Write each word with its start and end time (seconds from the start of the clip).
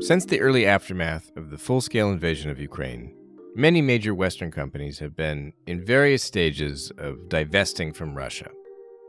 Since 0.00 0.26
the 0.26 0.40
early 0.40 0.64
aftermath 0.64 1.32
of 1.36 1.50
the 1.50 1.58
full 1.58 1.80
scale 1.80 2.10
invasion 2.10 2.50
of 2.50 2.60
Ukraine, 2.60 3.12
many 3.56 3.82
major 3.82 4.14
Western 4.14 4.52
companies 4.52 5.00
have 5.00 5.16
been 5.16 5.52
in 5.66 5.84
various 5.84 6.22
stages 6.22 6.92
of 6.98 7.28
divesting 7.28 7.92
from 7.92 8.16
Russia. 8.16 8.48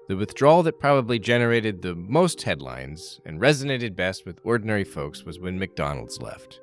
The 0.07 0.17
withdrawal 0.17 0.63
that 0.63 0.79
probably 0.79 1.19
generated 1.19 1.83
the 1.83 1.93
most 1.93 2.41
headlines 2.41 3.21
and 3.23 3.39
resonated 3.39 3.95
best 3.95 4.25
with 4.25 4.39
ordinary 4.43 4.83
folks 4.83 5.23
was 5.23 5.39
when 5.39 5.59
McDonald's 5.59 6.19
left. 6.21 6.59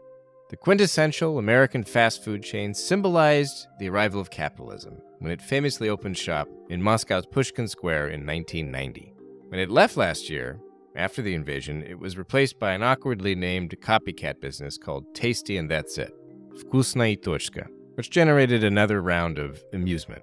The 0.50 0.56
quintessential 0.56 1.38
American 1.38 1.84
fast 1.84 2.24
food 2.24 2.43
chain 2.43 2.74
symbolized 2.74 3.68
the 3.79 3.88
arrival 3.88 4.20
of 4.20 4.30
capitalism 4.30 5.00
when 5.20 5.30
it 5.30 5.40
famously 5.40 5.88
opened 5.88 6.18
shop 6.18 6.48
in 6.68 6.82
Moscow's 6.82 7.27
Pushkin 7.27 7.68
Square 7.68 8.08
in 8.08 8.27
1990. 8.27 9.14
When 9.48 9.61
it 9.61 9.70
left 9.70 9.96
last 9.96 10.29
year, 10.29 10.58
after 10.96 11.22
the 11.22 11.34
invasion, 11.34 11.82
it 11.82 11.98
was 11.98 12.16
replaced 12.16 12.58
by 12.58 12.72
an 12.72 12.82
awkwardly 12.82 13.34
named 13.34 13.76
copycat 13.80 14.40
business 14.40 14.78
called 14.78 15.14
Tasty 15.14 15.56
and 15.59 15.70
That's 15.70 15.98
It, 15.98 16.12
Vkusno 16.55 17.12
i 17.12 17.14
Tochka, 17.16 17.66
which 17.95 18.10
generated 18.10 18.64
another 18.64 19.02
round 19.02 19.38
of 19.38 19.62
amusement. 19.72 20.22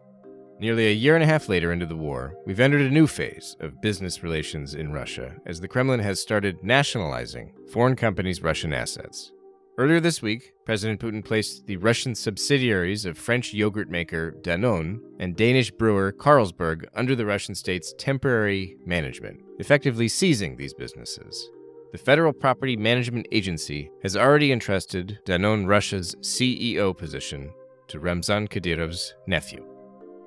Nearly 0.60 0.88
a 0.88 0.94
year 0.94 1.16
and 1.16 1.24
a 1.24 1.28
half 1.28 1.50
later 1.50 1.72
into 1.72 1.86
the 1.86 1.96
war, 1.96 2.36
we've 2.46 2.60
entered 2.60 2.82
a 2.82 2.90
new 2.90 3.08
phase 3.08 3.56
of 3.60 3.82
business 3.82 4.24
relations 4.24 4.76
in 4.76 4.94
Russia 4.94 5.36
as 5.46 5.60
the 5.60 5.68
Kremlin 5.68 6.00
has 6.00 6.22
started 6.22 6.64
nationalizing 6.64 7.54
foreign 7.72 7.96
companies' 7.96 8.42
Russian 8.42 8.74
assets. 8.74 9.32
Earlier 9.76 10.00
this 10.00 10.22
week, 10.22 10.54
President 10.66 11.02
Putin 11.02 11.26
placed 11.26 11.66
the 11.66 11.78
Russian 11.78 12.14
subsidiaries 12.14 13.06
of 13.06 13.18
French 13.18 13.56
yogurt 13.56 13.90
maker 13.90 14.36
Danone 14.44 15.00
and 15.18 15.36
Danish 15.36 15.72
brewer 15.72 16.12
Carlsberg 16.12 16.86
under 16.94 17.16
the 17.16 17.26
Russian 17.26 17.56
state's 17.56 17.92
temporary 17.98 18.78
management, 18.86 19.40
effectively 19.58 20.08
seizing 20.08 20.56
these 20.56 20.76
businesses. 20.76 21.50
The 21.92 21.98
Federal 21.98 22.34
Property 22.34 22.78
Management 22.78 23.28
Agency 23.32 23.90
has 24.04 24.16
already 24.16 24.52
entrusted 24.52 25.18
Danone 25.26 25.68
Russia's 25.68 26.14
CEO 26.22 26.96
position 26.96 27.52
to 27.88 28.00
Ramzan 28.00 28.50
Kadyrov's 28.50 29.16
nephew. 29.26 29.66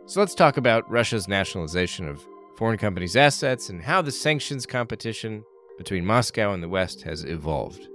So 0.06 0.18
let's 0.18 0.34
talk 0.34 0.56
about 0.56 0.90
Russia's 0.90 1.28
nationalization 1.28 2.08
of 2.08 2.26
foreign 2.56 2.78
companies' 2.78 3.14
assets 3.14 3.68
and 3.68 3.80
how 3.80 4.02
the 4.02 4.10
sanctions 4.10 4.66
competition 4.66 5.44
between 5.78 6.04
Moscow 6.04 6.52
and 6.52 6.60
the 6.60 6.68
West 6.68 7.02
has 7.02 7.22
evolved. 7.22 7.86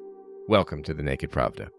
Welcome 0.47 0.81
to 0.83 0.93
the 0.93 1.03
Naked 1.03 1.31
Pravda. 1.31 1.69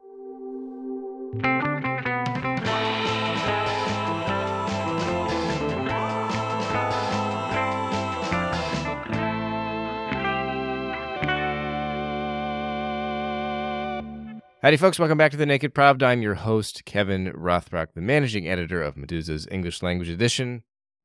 Howdy, 14.63 14.77
folks. 14.77 14.99
Welcome 14.99 15.19
back 15.19 15.33
to 15.33 15.37
the 15.37 15.45
Naked 15.45 15.75
Pravda. 15.75 16.05
I'm 16.05 16.23
your 16.23 16.35
host, 16.35 16.85
Kevin 16.85 17.33
Rothrock, 17.33 17.89
the 17.95 18.01
managing 18.01 18.49
editor 18.49 18.81
of 18.81 18.95
Meduza's 18.95 19.49
English 19.51 19.83
language 19.83 20.09
edition. 20.09 20.63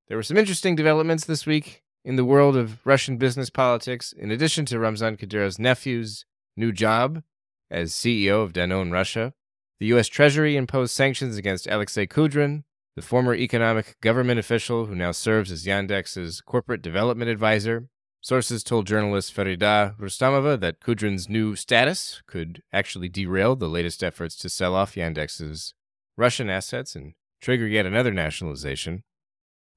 There 0.08 0.18
were 0.18 0.24
some 0.24 0.38
interesting 0.38 0.76
developments 0.76 1.26
this 1.26 1.48
week 1.48 1.82
in 2.06 2.18
the 2.18 2.26
world 2.26 2.56
of 2.56 2.86
Russian 2.86 3.18
business 3.18 3.50
politics. 3.50 4.14
In 4.14 4.30
addition 4.30 4.66
to 4.66 4.78
Ramzan 4.80 5.18
Kadyrov's 5.18 5.58
nephew's 5.58 6.24
new 6.56 6.72
job 6.72 7.24
as 7.70 7.92
CEO 7.92 8.44
of 8.44 8.54
Danone 8.54 8.92
Russia. 8.92 9.34
The 9.80 9.88
U.S. 9.88 10.08
Treasury 10.08 10.56
imposed 10.56 10.94
sanctions 10.94 11.38
against 11.38 11.68
Alexei 11.68 12.08
Kudrin, 12.08 12.64
the 12.96 13.02
former 13.02 13.36
economic 13.36 13.96
government 14.02 14.40
official 14.40 14.88
who 14.88 14.96
now 14.96 15.12
serves 15.12 15.52
as 15.52 15.66
Yandex's 15.66 16.42
corporate 16.42 16.82
development 16.82 17.30
advisor. 17.30 17.90
Sources 18.22 18.64
told 18.64 18.88
journalist 18.88 19.36
Farida 19.36 19.95
Rustamova 19.98 20.60
that 20.60 20.80
Kudrin's 20.80 21.30
new 21.30 21.56
status 21.56 22.23
could 22.26 22.64
actually 22.73 23.08
derail 23.08 23.56
the 23.56 23.70
latest 23.70 24.04
efforts 24.04 24.36
to 24.38 24.50
sell 24.50 24.73
off 24.73 24.95
Yandex's 24.95 25.76
Russian 26.18 26.50
assets 26.50 26.95
and 26.95 27.14
trigger 27.40 27.68
yet 27.68 27.86
another 27.86 28.12
nationalization. 28.12 29.04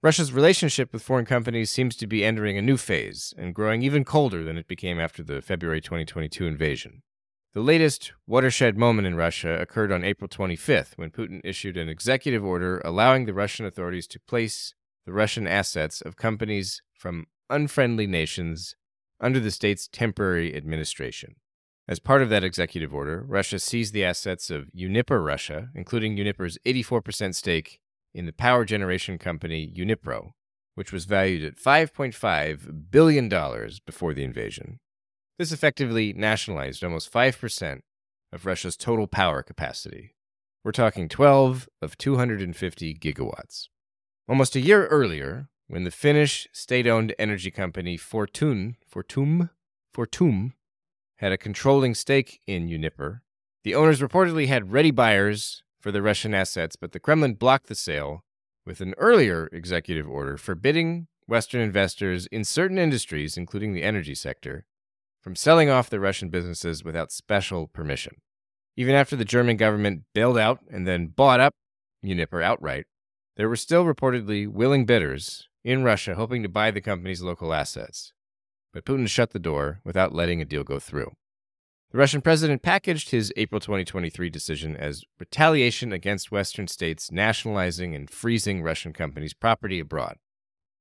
Russia's 0.03 0.33
relationship 0.33 0.91
with 0.91 1.03
foreign 1.03 1.27
companies 1.27 1.71
seems 1.71 1.95
to 1.97 2.07
be 2.07 2.25
entering 2.25 2.57
a 2.57 2.63
new 2.63 2.79
phase 2.79 3.35
and 3.37 3.55
growing 3.55 3.83
even 3.83 4.03
colder 4.03 4.43
than 4.43 4.57
it 4.57 4.67
became 4.67 4.99
after 4.99 5.23
the 5.23 5.43
February 5.43 5.83
2022 5.83 6.47
invasion. 6.47 7.03
The 7.53 7.61
latest 7.63 8.13
watershed 8.29 8.79
moment 8.79 9.09
in 9.09 9.17
Russia 9.17 9.59
occurred 9.61 9.91
on 9.91 10.05
April 10.05 10.29
25th 10.29 10.93
when 10.95 11.11
Putin 11.11 11.41
issued 11.43 11.77
an 11.77 11.89
executive 11.89 12.45
order 12.45 12.81
allowing 12.85 13.25
the 13.25 13.35
Russian 13.35 13.67
authorities 13.67 14.07
to 14.09 14.21
place 14.21 14.73
the 15.05 15.13
Russian 15.13 15.49
assets 15.49 16.01
of 16.01 16.15
companies 16.15 16.81
from 16.95 17.27
unfriendly 17.49 18.07
nations 18.07 18.77
under 19.21 19.41
the 19.41 19.51
state's 19.51 19.89
temporary 19.89 20.55
administration. 20.55 21.35
As 21.89 21.99
part 21.99 22.23
of 22.23 22.29
that 22.29 22.45
executive 22.45 22.95
order, 22.95 23.25
Russia 23.27 23.59
seized 23.59 23.95
the 23.95 24.05
assets 24.05 24.49
of 24.49 24.69
Uniper 24.73 25.21
Russia, 25.21 25.71
including 25.75 26.17
Uniper's 26.17 26.57
84% 26.65 27.35
stake 27.35 27.81
in 28.15 28.27
the 28.27 28.33
power 28.33 28.65
generation 28.65 29.19
company 29.19 29.75
Unipro, 29.77 30.35
which 30.77 30.93
was 30.93 31.05
valued 31.05 31.43
at 31.43 31.57
$5.5 31.57 32.93
billion 32.93 33.29
before 33.85 34.15
the 34.15 34.23
invasion. 34.23 34.79
This 35.41 35.53
effectively 35.53 36.13
nationalized 36.13 36.85
almost 36.85 37.11
5% 37.11 37.81
of 38.31 38.45
Russia's 38.45 38.77
total 38.77 39.07
power 39.07 39.43
capacity. 39.43 40.15
We're 40.63 40.71
talking 40.71 41.09
12 41.09 41.67
of 41.81 41.97
250 41.97 42.95
gigawatts. 42.97 43.69
Almost 44.29 44.55
a 44.55 44.61
year 44.61 44.87
earlier, 44.89 45.49
when 45.67 45.85
the 45.85 45.91
Finnish 45.91 46.47
state-owned 46.53 47.15
energy 47.19 47.51
company 47.51 47.97
Fortun, 47.97 48.75
Fortum, 48.87 49.49
Fortum 49.97 50.53
had 51.17 51.33
a 51.33 51.39
controlling 51.39 51.95
stake 51.95 52.43
in 52.47 52.69
Uniper, 52.69 53.23
the 53.65 53.75
owners 53.75 54.03
reportedly 54.03 54.47
had 54.47 54.73
ready 54.73 54.91
buyers 54.91 55.63
for 55.81 55.91
the 55.91 56.03
Russian 56.03 56.35
assets, 56.35 56.77
but 56.77 56.93
the 56.93 57.01
Kremlin 57.01 57.33
blocked 57.33 57.69
the 57.69 57.75
sale 57.75 58.25
with 58.67 58.83
an 58.83 58.93
earlier 58.99 59.49
executive 59.55 60.07
order 60.07 60.37
forbidding 60.37 61.07
Western 61.27 61.63
investors 61.63 62.27
in 62.27 62.45
certain 62.45 62.77
industries, 62.77 63.39
including 63.39 63.73
the 63.73 63.85
energy 63.85 64.15
sector, 64.15 64.67
from 65.21 65.37
selling 65.37 65.69
off 65.69 65.91
the 65.91 66.01
Russian 66.01 66.29
businesses 66.29 66.83
without 66.83 67.13
special 67.13 67.67
permission. 67.67 68.17
Even 68.77 68.95
after 68.95 69.17
the 69.17 69.25
German 69.25 69.57
government 69.57 70.05
bailed 70.15 70.39
out 70.39 70.61
and 70.71 70.87
then 70.87 71.09
bought 71.09 71.41
up 71.41 71.55
Uniper 72.03 72.43
outright, 72.43 72.87
there 73.37 73.49
were 73.49 73.57
still 73.57 73.85
reportedly 73.85 74.49
willing 74.49 74.87
bidders 74.87 75.49
in 75.65 75.85
Russia 75.85 76.15
hoping 76.15 76.43
to 76.43 76.49
buy 76.49 76.71
the 76.71 76.81
company's 76.81 77.23
local 77.23 77.53
assets. 77.53 78.13
But 78.73 78.85
Putin 78.85 79.09
shut 79.09 79.31
the 79.31 79.39
door 79.39 79.81
without 79.85 80.15
letting 80.15 80.41
a 80.41 80.45
deal 80.45 80.65
go 80.65 80.79
through. 80.79 81.13
The 81.91 81.99
Russian 81.99 82.21
president 82.21 82.63
packaged 82.63 83.11
his 83.11 83.33
April 83.37 83.61
2023 83.61 84.31
decision 84.31 84.77
as 84.77 85.03
retaliation 85.19 85.93
against 85.93 86.31
Western 86.31 86.69
states 86.69 87.11
nationalizing 87.11 87.97
and 87.97 88.09
freezing 88.09 88.63
Russian 88.63 88.93
companies' 88.93 89.35
property 89.35 89.81
abroad. 89.81 90.17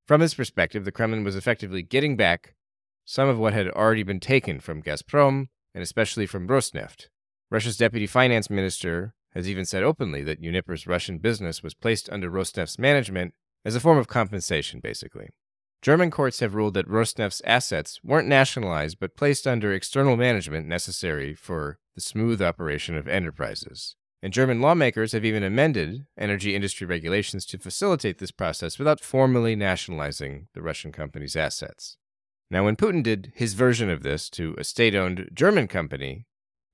From 0.06 0.22
his 0.22 0.36
perspective, 0.36 0.86
the 0.86 0.92
Kremlin 0.92 1.24
was 1.24 1.36
effectively 1.36 1.82
getting 1.82 2.16
back 2.16 2.54
some 3.09 3.28
of 3.28 3.40
what 3.40 3.53
had 3.53 3.68
already 3.70 4.03
been 4.03 4.20
taken 4.20 4.59
from 4.59 4.84
Gazprom 4.84 5.47
and 5.74 5.81
especially 5.81 6.28
from 6.28 6.47
Rosneft. 6.47 7.08
Russia's 7.50 7.75
deputy 7.75 8.06
finance 8.06 8.52
minister 8.52 9.16
has 9.34 9.50
even 9.50 9.66
said 9.66 9.81
openly 9.81 10.22
that 10.22 10.44
Uniper's 10.44 10.86
Russian 10.86 11.18
business 11.18 11.64
was 11.64 11.74
placed 11.74 12.08
under 12.12 12.30
Rosneft's 12.30 12.78
management 12.78 13.34
as 13.66 13.75
a 13.75 13.80
form 13.80 13.97
of 13.97 14.08
compensation, 14.08 14.80
basically. 14.80 15.30
German 15.81 16.12
courts 16.12 16.40
have 16.40 16.53
ruled 16.53 16.75
that 16.75 16.88
Rosneft's 16.88 17.42
assets 17.46 18.00
weren't 18.03 18.28
nationalized 18.28 19.00
but 19.00 19.18
placed 19.18 19.47
under 19.47 19.74
external 19.74 20.16
management 20.16 20.68
necessary 20.68 21.34
for 21.34 21.80
the 21.96 22.02
smooth 22.02 22.44
operation 22.44 22.96
of 22.96 23.08
enterprises. 23.08 23.96
And 24.22 24.31
German 24.31 24.62
lawmakers 24.62 25.14
have 25.14 25.26
even 25.26 25.41
amended 25.41 26.06
energy 26.16 26.53
industry 26.53 26.86
regulations 26.86 27.47
to 27.47 27.58
facilitate 27.58 28.20
this 28.20 28.30
process 28.30 28.78
without 28.78 29.02
formally 29.02 29.56
nationalizing 29.56 30.47
the 30.53 30.62
Russian 30.62 30.91
company's 30.91 31.36
assets. 31.36 31.97
Now, 32.52 32.66
when 32.66 32.76
Putin 32.76 33.04
did 33.04 33.32
his 33.36 33.54
version 33.54 33.90
of 33.90 34.04
this 34.04 34.30
to 34.32 34.56
a 34.58 34.64
state 34.64 34.96
owned 34.96 35.30
German 35.34 35.68
company, 35.68 36.26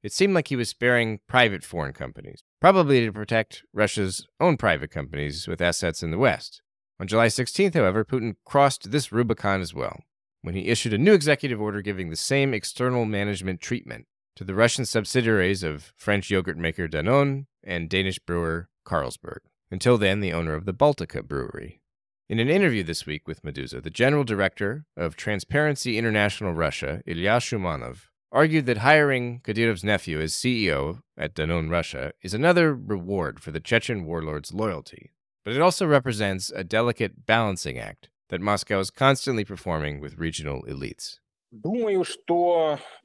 it 0.01 0.13
seemed 0.13 0.33
like 0.33 0.47
he 0.47 0.55
was 0.55 0.69
sparing 0.69 1.19
private 1.27 1.63
foreign 1.63 1.93
companies, 1.93 2.43
probably 2.61 3.05
to 3.05 3.11
protect 3.11 3.63
Russia's 3.73 4.25
own 4.39 4.55
private 4.55 4.91
companies 4.91 5.47
with 5.47 5.61
assets 5.61 6.01
in 6.01 6.11
the 6.11 6.17
West. 6.17 6.61
On 6.99 7.07
July 7.07 7.27
16th, 7.27 7.73
however, 7.73 8.05
Putin 8.05 8.35
crossed 8.45 8.91
this 8.91 9.11
Rubicon 9.11 9.61
as 9.61 9.73
well 9.73 9.99
when 10.45 10.55
he 10.55 10.67
issued 10.67 10.93
a 10.93 10.97
new 10.97 11.13
executive 11.13 11.59
order 11.59 11.81
giving 11.81 12.09
the 12.09 12.15
same 12.15 12.53
external 12.53 13.03
management 13.03 13.59
treatment 13.59 14.05
to 14.35 14.43
the 14.43 14.53
Russian 14.53 14.85
subsidiaries 14.85 15.63
of 15.63 15.91
French 15.97 16.29
yogurt 16.29 16.57
maker 16.57 16.87
Danone 16.87 17.47
and 17.63 17.89
Danish 17.89 18.19
brewer 18.19 18.69
Carlsberg, 18.85 19.39
until 19.71 19.97
then 19.97 20.19
the 20.19 20.33
owner 20.33 20.53
of 20.53 20.65
the 20.65 20.73
Baltika 20.73 21.23
brewery. 21.23 21.81
In 22.27 22.39
an 22.39 22.49
interview 22.49 22.81
this 22.81 23.05
week 23.05 23.27
with 23.27 23.43
Meduza, 23.43 23.83
the 23.83 23.91
general 23.91 24.23
director 24.23 24.85
of 24.97 25.15
Transparency 25.15 25.95
International 25.95 26.53
Russia, 26.53 27.03
Ilya 27.05 27.37
Shumanov, 27.37 28.07
argued 28.31 28.65
that 28.65 28.79
hiring 28.79 29.41
Kadyrov's 29.41 29.83
nephew 29.83 30.19
as 30.19 30.33
CEO 30.33 31.01
at 31.15 31.35
Danone 31.35 31.69
Russia 31.69 32.13
is 32.23 32.33
another 32.33 32.73
reward 32.73 33.39
for 33.39 33.51
the 33.51 33.59
Chechen 33.59 34.05
warlord's 34.05 34.55
loyalty, 34.55 35.11
but 35.43 35.53
it 35.53 35.61
also 35.61 35.85
represents 35.85 36.49
a 36.49 36.63
delicate 36.63 37.27
balancing 37.27 37.77
act 37.77 38.09
that 38.29 38.41
Moscow 38.41 38.79
is 38.79 38.89
constantly 38.89 39.45
performing 39.45 39.99
with 39.99 40.17
regional 40.17 40.63
elites. 40.63 41.19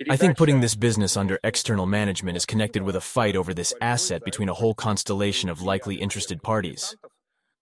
I 0.08 0.16
think 0.16 0.38
putting 0.38 0.62
this 0.62 0.74
business 0.74 1.18
under 1.18 1.38
external 1.44 1.84
management 1.84 2.38
is 2.38 2.46
connected 2.46 2.82
with 2.82 2.96
a 2.96 3.02
fight 3.02 3.36
over 3.36 3.52
this 3.52 3.74
asset 3.82 4.24
between 4.24 4.48
a 4.48 4.54
whole 4.54 4.72
constellation 4.74 5.50
of 5.50 5.60
likely 5.60 5.96
interested 5.96 6.42
parties. 6.42 6.96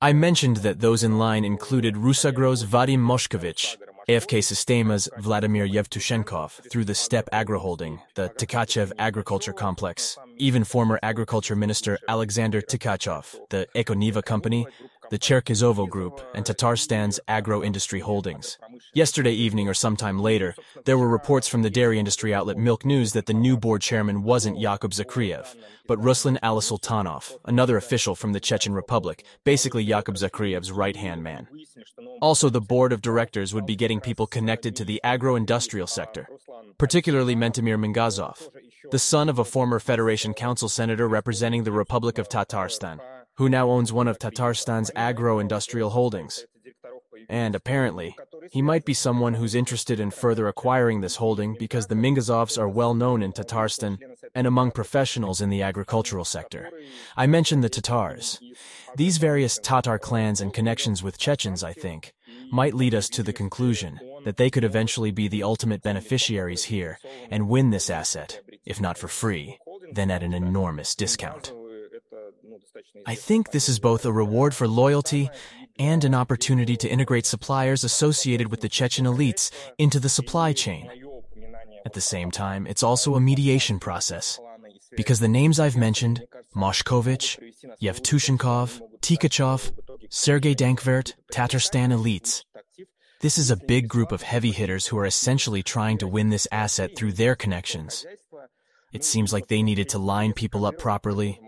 I 0.01 0.13
mentioned 0.13 0.59
that 0.59 0.79
those 0.79 1.03
in 1.03 1.19
line 1.19 1.45
included 1.45 1.97
Rusagro's 1.97 2.63
Vadim 2.63 3.01
Moshkovich, 3.01 3.77
AFK 4.09 4.39
Sistema's 4.39 5.09
Vladimir 5.19 5.67
Yevtushenkov 5.67 6.71
through 6.71 6.85
the 6.85 6.95
Steppe 6.95 7.29
Agro 7.33 7.59
Holding, 7.59 8.01
the 8.15 8.29
Tkachev 8.29 8.93
Agriculture 9.01 9.53
Complex, 9.53 10.17
even 10.37 10.63
former 10.63 11.01
Agriculture 11.03 11.57
Minister 11.57 11.99
Alexander 12.07 12.63
Tkachov, 12.63 13.41
the 13.51 13.67
Ekoniva 13.75 14.25
Company, 14.25 14.69
the 15.11 15.19
Cherkizovo 15.19 15.89
Group, 15.89 16.21
and 16.35 16.45
Tatarstan's 16.45 17.19
Agro 17.29 17.63
Industry 17.63 18.01
Holdings. 18.01 18.59
Yesterday 18.93 19.33
evening 19.33 19.69
or 19.69 19.75
sometime 19.75 20.19
later, 20.19 20.55
there 20.85 20.99
were 20.99 21.09
reports 21.09 21.49
from 21.49 21.63
the 21.63 21.71
dairy 21.71 21.99
industry 21.99 22.35
outlet 22.35 22.59
Milk 22.59 22.85
News 22.85 23.13
that 23.13 23.27
the 23.27 23.35
new 23.35 23.57
board 23.57 23.81
chairman 23.81 24.23
wasn't 24.23 24.61
Yakub 24.61 24.93
Zakriev, 24.93 25.55
but 25.87 26.01
Ruslan 26.01 26.39
Alisultanov, 26.41 27.37
another 27.47 27.77
official 27.77 28.15
from 28.15 28.33
the 28.33 28.41
Chechen 28.41 28.75
Republic, 28.75 29.25
basically 29.45 29.83
Yakub 29.83 30.17
Zakriev's 30.17 30.73
right-hand 30.73 31.23
man. 31.23 31.49
Also, 32.21 32.51
the 32.51 32.61
board 32.61 32.93
of 32.93 33.01
directors 33.01 33.55
would 33.55 33.67
be 33.67 33.77
getting 33.77 34.01
people 34.01 34.27
connected 34.27 34.77
to 34.77 34.85
the 34.85 35.01
agro-industrial 35.03 35.87
sector, 35.87 36.29
particularly 36.77 37.35
Mentemir 37.35 37.79
Mingazov, 37.79 38.49
the 38.91 38.99
son 38.99 39.29
of 39.29 39.39
a 39.39 39.45
former 39.45 39.79
Federation 39.79 40.35
Council 40.35 40.69
senator 40.69 41.09
representing 41.09 41.65
the 41.65 41.73
Republic 41.73 42.19
of 42.19 42.29
Tatarstan 42.29 43.01
who 43.39 43.49
now 43.49 43.71
owns 43.71 43.93
one 43.93 44.09
of 44.09 44.19
Tatarstan's 44.19 44.91
agro-industrial 44.97 45.91
holdings. 45.91 46.45
And 47.29 47.55
apparently, 47.55 48.17
he 48.51 48.61
might 48.63 48.85
be 48.85 48.95
someone 48.95 49.35
who's 49.35 49.55
interested 49.55 50.01
in 50.01 50.11
further 50.11 50.49
acquiring 50.49 51.01
this 51.01 51.17
holding 51.17 51.55
because 51.57 51.87
the 51.87 51.95
Mingazovs 51.95 52.59
are 52.59 52.69
well 52.69 52.95
known 52.95 53.23
in 53.23 53.33
Tatarstan 53.33 53.99
and 54.35 54.47
among 54.47 54.73
professionals 54.73 55.41
in 55.41 55.51
the 55.51 55.63
agricultural 55.63 56.25
sector. 56.25 56.69
I 57.17 57.29
mentioned 57.29 57.63
the 57.63 57.69
Tatars. 57.69 58.41
These 58.97 59.19
various 59.19 59.59
Tatar 59.63 60.01
clans 60.01 60.41
and 60.41 60.53
connections 60.53 61.05
with 61.05 61.19
Chechens, 61.19 61.63
I 61.63 61.73
think, 61.73 62.15
might 62.51 62.75
lead 62.75 62.95
us 62.95 63.09
to 63.11 63.23
the 63.23 63.33
conclusion 63.33 64.01
that 64.25 64.37
they 64.37 64.51
could 64.51 64.65
eventually 64.65 65.13
be 65.13 65.29
the 65.29 65.45
ultimate 65.45 65.83
beneficiaries 65.83 66.65
here 66.65 66.99
and 67.31 67.49
win 67.49 67.71
this 67.71 67.89
asset, 67.89 68.41
if 68.65 68.81
not 68.81 68.99
for 68.99 69.07
free, 69.09 69.59
then 69.93 70.11
at 70.11 70.25
an 70.25 70.35
enormous 70.35 70.97
discount. 70.97 71.53
I 73.07 73.15
think 73.15 73.51
this 73.51 73.69
is 73.69 73.79
both 73.79 74.05
a 74.05 74.13
reward 74.13 74.55
for 74.55 74.69
loyalty 74.69 75.31
and 75.79 76.05
an 76.05 76.15
opportunity 76.15 76.77
to 76.77 76.89
integrate 76.89 77.27
suppliers 77.27 77.85
associated 77.85 78.51
with 78.51 78.61
the 78.61 78.69
Chechen 78.69 79.05
elites 79.05 79.51
into 79.79 80.01
the 80.01 80.09
supply 80.09 80.53
chain. 80.53 80.91
At 81.87 81.93
the 81.93 82.01
same 82.01 82.31
time, 82.31 82.67
it's 82.67 82.83
also 82.83 83.15
a 83.15 83.21
mediation 83.21 83.79
process, 83.79 84.39
because 84.97 85.21
the 85.21 85.29
names 85.29 85.61
I've 85.61 85.77
mentioned, 85.77 86.25
Moshkovich, 86.55 87.39
Yevtushenkov, 87.81 88.81
Tkachov, 89.01 89.73
Sergei 90.11 90.55
Dankvert, 90.55 91.15
Tatarstan 91.33 91.93
elites, 91.93 92.43
this 93.21 93.39
is 93.39 93.51
a 93.51 93.57
big 93.57 93.89
group 93.89 94.13
of 94.13 94.23
heavy 94.23 94.53
hitters 94.53 94.87
who 94.87 94.99
are 94.99 95.07
essentially 95.07 95.63
trying 95.63 95.99
to 95.99 96.07
win 96.07 96.29
this 96.29 96.47
asset 96.53 96.95
through 96.95 97.13
their 97.13 97.35
connections. 97.35 98.07
It 98.93 99.05
seems 99.05 99.33
like 99.33 99.49
they 99.49 99.63
needed 99.63 99.89
to 99.91 99.99
line 99.99 100.33
people 100.33 100.65
up 100.65 100.79
properly, 100.79 101.41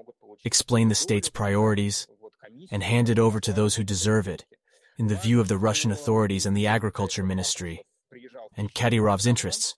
explain 0.45 0.89
the 0.89 0.95
state's 0.95 1.29
priorities, 1.29 2.07
and 2.71 2.83
hand 2.83 3.09
it 3.09 3.19
over 3.19 3.41
to 3.41 3.53
those 3.53 3.77
who 3.77 3.85
deserve 3.85 4.29
it, 4.29 4.45
in 4.99 5.07
the 5.07 5.17
view 5.17 5.41
of 5.41 5.49
the 5.49 5.59
Russian 5.59 5.91
authorities 5.91 6.47
and 6.47 6.57
the 6.57 6.67
Agriculture 6.67 7.23
Ministry, 7.23 7.83
and 8.57 8.73
Kadyrov's 8.75 9.27
interests, 9.27 9.75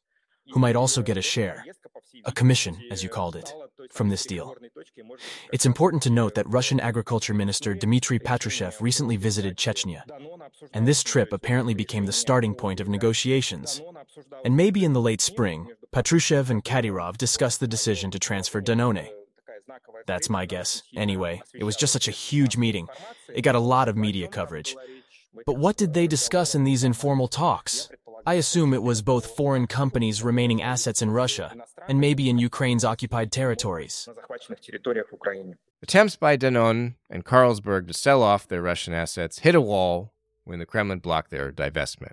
who 0.53 0.61
might 0.61 0.77
also 0.77 1.03
get 1.03 1.17
a 1.17 1.23
share, 1.23 1.65
a 2.25 2.33
commission, 2.33 2.77
as 2.91 3.03
you 3.03 3.09
called 3.09 3.37
it, 3.37 3.53
from 3.91 4.09
this 4.09 4.27
deal. 4.27 4.55
It's 5.53 5.67
important 5.67 6.03
to 6.05 6.11
note 6.11 6.35
that 6.35 6.49
Russian 6.49 6.81
Agriculture 6.81 7.35
Minister 7.35 7.75
Dmitry 7.75 8.19
Patrushev 8.19 8.81
recently 8.81 9.17
visited 9.17 9.57
Chechnya, 9.57 10.03
and 10.73 10.87
this 10.87 11.03
trip 11.03 11.33
apparently 11.33 11.75
became 11.75 12.07
the 12.07 12.13
starting 12.13 12.55
point 12.55 12.81
of 12.81 12.89
negotiations. 12.89 13.81
And 14.45 14.57
maybe 14.57 14.85
in 14.85 14.93
the 14.93 15.01
late 15.01 15.21
spring, 15.21 15.69
Patrushev 15.93 16.51
and 16.51 16.65
Kadyrov 16.65 17.17
discussed 17.17 17.61
the 17.61 17.69
decision 17.69 18.11
to 18.11 18.19
transfer 18.19 18.61
Danone, 18.61 19.09
that's 20.07 20.29
my 20.29 20.47
guess. 20.47 20.83
Anyway, 20.97 21.43
it 21.55 21.65
was 21.65 21.77
just 21.77 21.93
such 21.93 22.09
a 22.09 22.13
huge 22.13 22.57
meeting. 22.57 22.89
It 23.33 23.43
got 23.43 23.55
a 23.55 23.61
lot 23.61 23.89
of 23.89 23.97
media 23.97 24.29
coverage. 24.29 24.77
But 25.47 25.59
what 25.59 25.77
did 25.77 25.95
they 25.95 26.07
discuss 26.07 26.55
in 26.55 26.65
these 26.65 26.85
informal 26.85 27.29
talks? 27.29 27.91
I 28.27 28.35
assume 28.35 28.73
it 28.73 28.83
was 28.83 29.03
both 29.03 29.37
foreign 29.37 29.67
companies 29.67 30.23
remaining 30.23 30.63
assets 30.63 31.03
in 31.03 31.11
Russia 31.11 31.55
and 31.89 32.01
maybe 32.01 32.31
in 32.31 32.39
Ukraine's 32.39 32.85
occupied 32.85 33.33
territories. 33.33 34.09
Attempts 35.83 36.17
by 36.17 36.37
Danone 36.37 36.95
and 37.11 37.25
Carlsberg 37.25 37.89
to 37.89 37.95
sell 37.95 38.23
off 38.23 38.47
their 38.47 38.63
Russian 38.63 38.95
assets 38.95 39.41
hit 39.41 39.55
a 39.55 39.61
wall 39.61 40.13
when 40.45 40.61
the 40.61 40.67
Kremlin 40.67 41.01
blocked 41.01 41.31
their 41.31 41.51
divestment. 41.51 42.13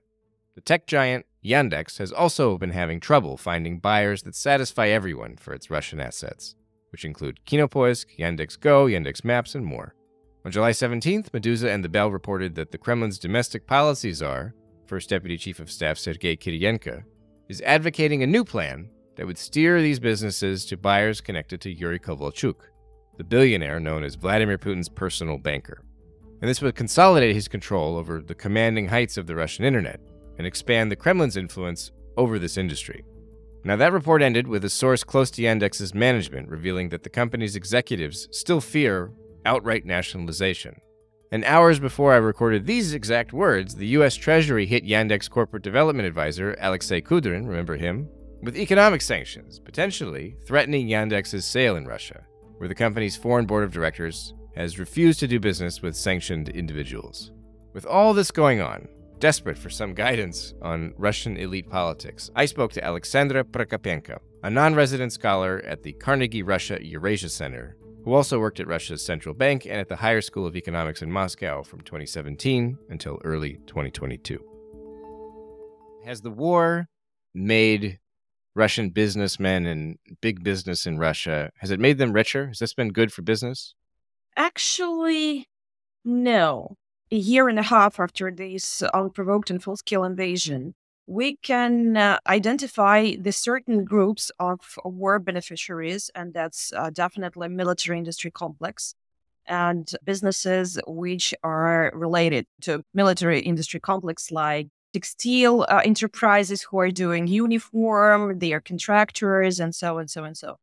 The 0.56 0.62
tech 0.62 0.88
giant 0.88 1.26
Yandex 1.46 2.00
has 2.00 2.12
also 2.12 2.58
been 2.58 2.72
having 2.72 3.00
trouble 3.00 3.38
finding 3.38 3.80
buyers 3.80 4.24
that 4.24 4.36
satisfy 4.36 4.88
everyone 4.88 5.38
for 5.38 5.54
its 5.54 5.70
Russian 5.70 6.00
assets 6.00 6.56
which 6.92 7.06
include 7.06 7.40
Kinopoisk, 7.46 8.06
Yandex 8.18 8.60
Go, 8.60 8.86
Yandex 8.86 9.24
Maps, 9.24 9.56
and 9.56 9.66
more. 9.66 9.96
On 10.46 10.52
July 10.52 10.72
17th, 10.72 11.32
Meduza 11.32 11.74
and 11.74 11.84
The 11.84 11.90
Bell 11.90 12.10
reported 12.10 12.56
that 12.56 12.72
the 12.72 12.78
Kremlin's 12.78 13.20
domestic 13.20 13.68
policy 13.68 14.14
czar, 14.14 14.56
First 14.88 15.10
Deputy 15.10 15.38
Chief 15.38 15.60
of 15.60 15.70
Staff 15.70 15.98
Sergei 15.98 16.36
Kiriyenko, 16.36 17.04
is 17.50 17.62
advocating 17.62 18.24
a 18.24 18.28
new 18.28 18.44
plan 18.44 18.90
that 19.16 19.28
would 19.28 19.38
steer 19.38 19.82
these 19.82 20.00
businesses 20.00 20.66
to 20.66 20.78
buyers 20.78 21.20
connected 21.20 21.60
to 21.62 21.74
Yuri 21.74 22.00
Kovalchuk, 22.00 22.56
the 23.18 23.24
billionaire 23.24 23.80
known 23.80 24.04
as 24.04 24.16
Vladimir 24.16 24.58
Putin's 24.58 24.88
personal 24.88 25.38
banker. 25.38 25.84
And 26.42 26.50
this 26.50 26.62
would 26.62 26.76
consolidate 26.76 27.36
his 27.36 27.50
control 27.50 27.98
over 27.98 28.22
the 28.22 28.34
commanding 28.34 28.88
heights 28.88 29.18
of 29.18 29.28
the 29.28 29.36
Russian 29.36 29.66
internet 29.66 30.00
and 30.38 30.48
expand 30.48 30.90
the 30.90 30.96
Kremlin's 30.96 31.36
influence 31.36 31.92
over 32.16 32.40
this 32.40 32.58
industry. 32.58 33.04
Now, 33.64 33.76
that 33.76 33.92
report 33.92 34.22
ended 34.22 34.48
with 34.48 34.64
a 34.64 34.70
source 34.70 35.04
close 35.04 35.30
to 35.32 35.42
Yandex's 35.42 35.94
management 35.94 36.50
revealing 36.50 36.90
that 36.90 37.04
the 37.04 37.10
company's 37.10 37.56
executives 37.56 38.28
still 38.32 38.62
fear 38.62 39.12
outright 39.46 39.86
nationalization. 39.86 40.80
And 41.32 41.44
hours 41.46 41.80
before 41.80 42.14
I 42.14 42.18
recorded 42.18 42.66
these 42.66 42.94
exact 42.94 43.34
words, 43.34 43.76
the 43.76 43.88
US 43.88 44.16
Treasury 44.16 44.66
hit 44.66 44.86
Yandex 44.86 45.30
corporate 45.30 45.62
development 45.62 46.08
advisor 46.08 46.56
Alexei 46.60 47.02
Kudrin, 47.02 47.48
remember 47.48 47.76
him, 47.76 48.10
with 48.42 48.58
economic 48.58 49.02
sanctions, 49.02 49.60
potentially 49.60 50.38
threatening 50.48 50.88
Yandex's 50.88 51.46
sale 51.46 51.76
in 51.76 51.86
Russia, 51.86 52.24
where 52.58 52.70
the 52.70 52.76
company's 52.76 53.18
foreign 53.18 53.46
board 53.46 53.64
of 53.64 53.72
directors 53.72 54.34
has 54.56 54.80
refused 54.80 55.20
to 55.20 55.28
do 55.28 55.40
business 55.40 55.82
with 55.82 55.96
sanctioned 55.96 56.50
individuals. 56.50 57.32
With 57.74 57.86
all 57.86 58.14
this 58.14 58.32
going 58.32 58.62
on, 58.62 58.88
Desperate 59.20 59.58
for 59.58 59.70
some 59.70 59.94
guidance 59.94 60.54
on 60.62 60.94
Russian 60.98 61.36
elite 61.36 61.70
politics, 61.70 62.32
I 62.38 62.46
spoke 62.46 62.72
to 62.72 62.84
Alexandra 62.84 63.44
Prokopenko, 63.44 64.20
a 64.44 64.50
non 64.50 64.76
resident 64.76 65.12
scholar 65.12 65.62
at 65.68 65.84
the 65.84 65.92
Carnegie 65.92 66.42
Russia 66.42 66.80
Eurasia 66.82 67.28
Center, 67.28 67.76
who 68.06 68.14
also 68.14 68.40
worked 68.40 68.62
at 68.62 68.68
Russia's 68.68 69.04
central 69.04 69.36
bank 69.36 69.66
and 69.66 69.76
at 69.76 69.90
the 69.90 69.98
Higher 69.98 70.22
School 70.22 70.46
of 70.46 70.56
Economics 70.56 71.02
in 71.02 71.12
Moscow 71.12 71.64
from 71.64 71.82
2017 71.82 72.78
until 72.90 73.20
early 73.26 73.60
2022. 73.68 74.42
Has 76.06 76.22
the 76.22 76.32
war 76.32 76.88
made 77.34 78.00
Russian 78.56 78.90
businessmen 78.90 79.66
and 79.66 79.98
big 80.22 80.46
business 80.46 80.86
in 80.86 80.98
Russia, 80.98 81.52
has 81.58 81.72
it 81.72 81.80
made 81.82 81.98
them 81.98 82.14
richer? 82.14 82.48
Has 82.48 82.60
this 82.60 82.74
been 82.74 82.94
good 82.94 83.12
for 83.12 83.22
business? 83.22 83.76
Actually, 84.38 85.50
no 86.06 86.78
a 87.12 87.16
year 87.16 87.50
and 87.50 87.60
a 87.60 87.64
half 87.64 88.00
after 88.00 88.32
this 88.32 88.82
unprovoked 88.94 89.50
and 89.50 89.62
full 89.62 89.78
scale 89.78 90.04
invasion, 90.04 90.76
we 91.08 91.38
can 91.38 91.98
uh, 91.98 92.20
identify 92.28 93.16
the 93.20 93.32
certain 93.32 93.84
groups 93.84 94.32
of 94.40 94.60
war 94.86 95.18
beneficiaries, 95.18 96.12
and 96.14 96.34
that's 96.34 96.72
uh, 96.74 96.92
definitely 96.92 97.48
military 97.48 97.98
industry 97.98 98.30
complex 98.30 98.94
and 99.48 99.92
businesses 100.06 100.80
which 100.86 101.34
are 101.44 101.92
related 101.96 102.46
to 102.62 102.84
military 102.94 103.40
industry 103.40 103.80
complex 103.80 104.32
like 104.32 104.68
textile 104.94 105.66
uh, 105.68 105.82
enterprises 105.84 106.62
who 106.62 106.80
are 106.80 106.92
doing 106.92 107.28
uniform, 107.28 108.40
they 108.40 108.54
are 108.54 108.62
contractors, 108.62 109.60
and 109.60 109.74
so 109.74 109.98
and 109.98 110.10
so 110.10 110.24
and 110.24 110.38
so. 110.38 110.58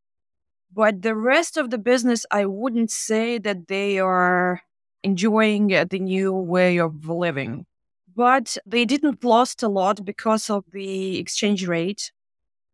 But 0.73 1.01
the 1.01 1.15
rest 1.15 1.57
of 1.57 1.69
the 1.69 1.77
business, 1.77 2.25
I 2.31 2.45
wouldn't 2.45 2.91
say 2.91 3.37
that 3.37 3.67
they 3.67 3.99
are 3.99 4.61
enjoying 5.03 5.67
the 5.67 5.99
new 5.99 6.33
way 6.33 6.77
of 6.77 7.07
living. 7.07 7.65
But 8.15 8.57
they 8.65 8.85
didn't 8.85 9.23
lost 9.23 9.61
a 9.61 9.67
lot 9.67 10.03
because 10.03 10.49
of 10.49 10.63
the 10.71 11.17
exchange 11.19 11.67
rate. 11.67 12.11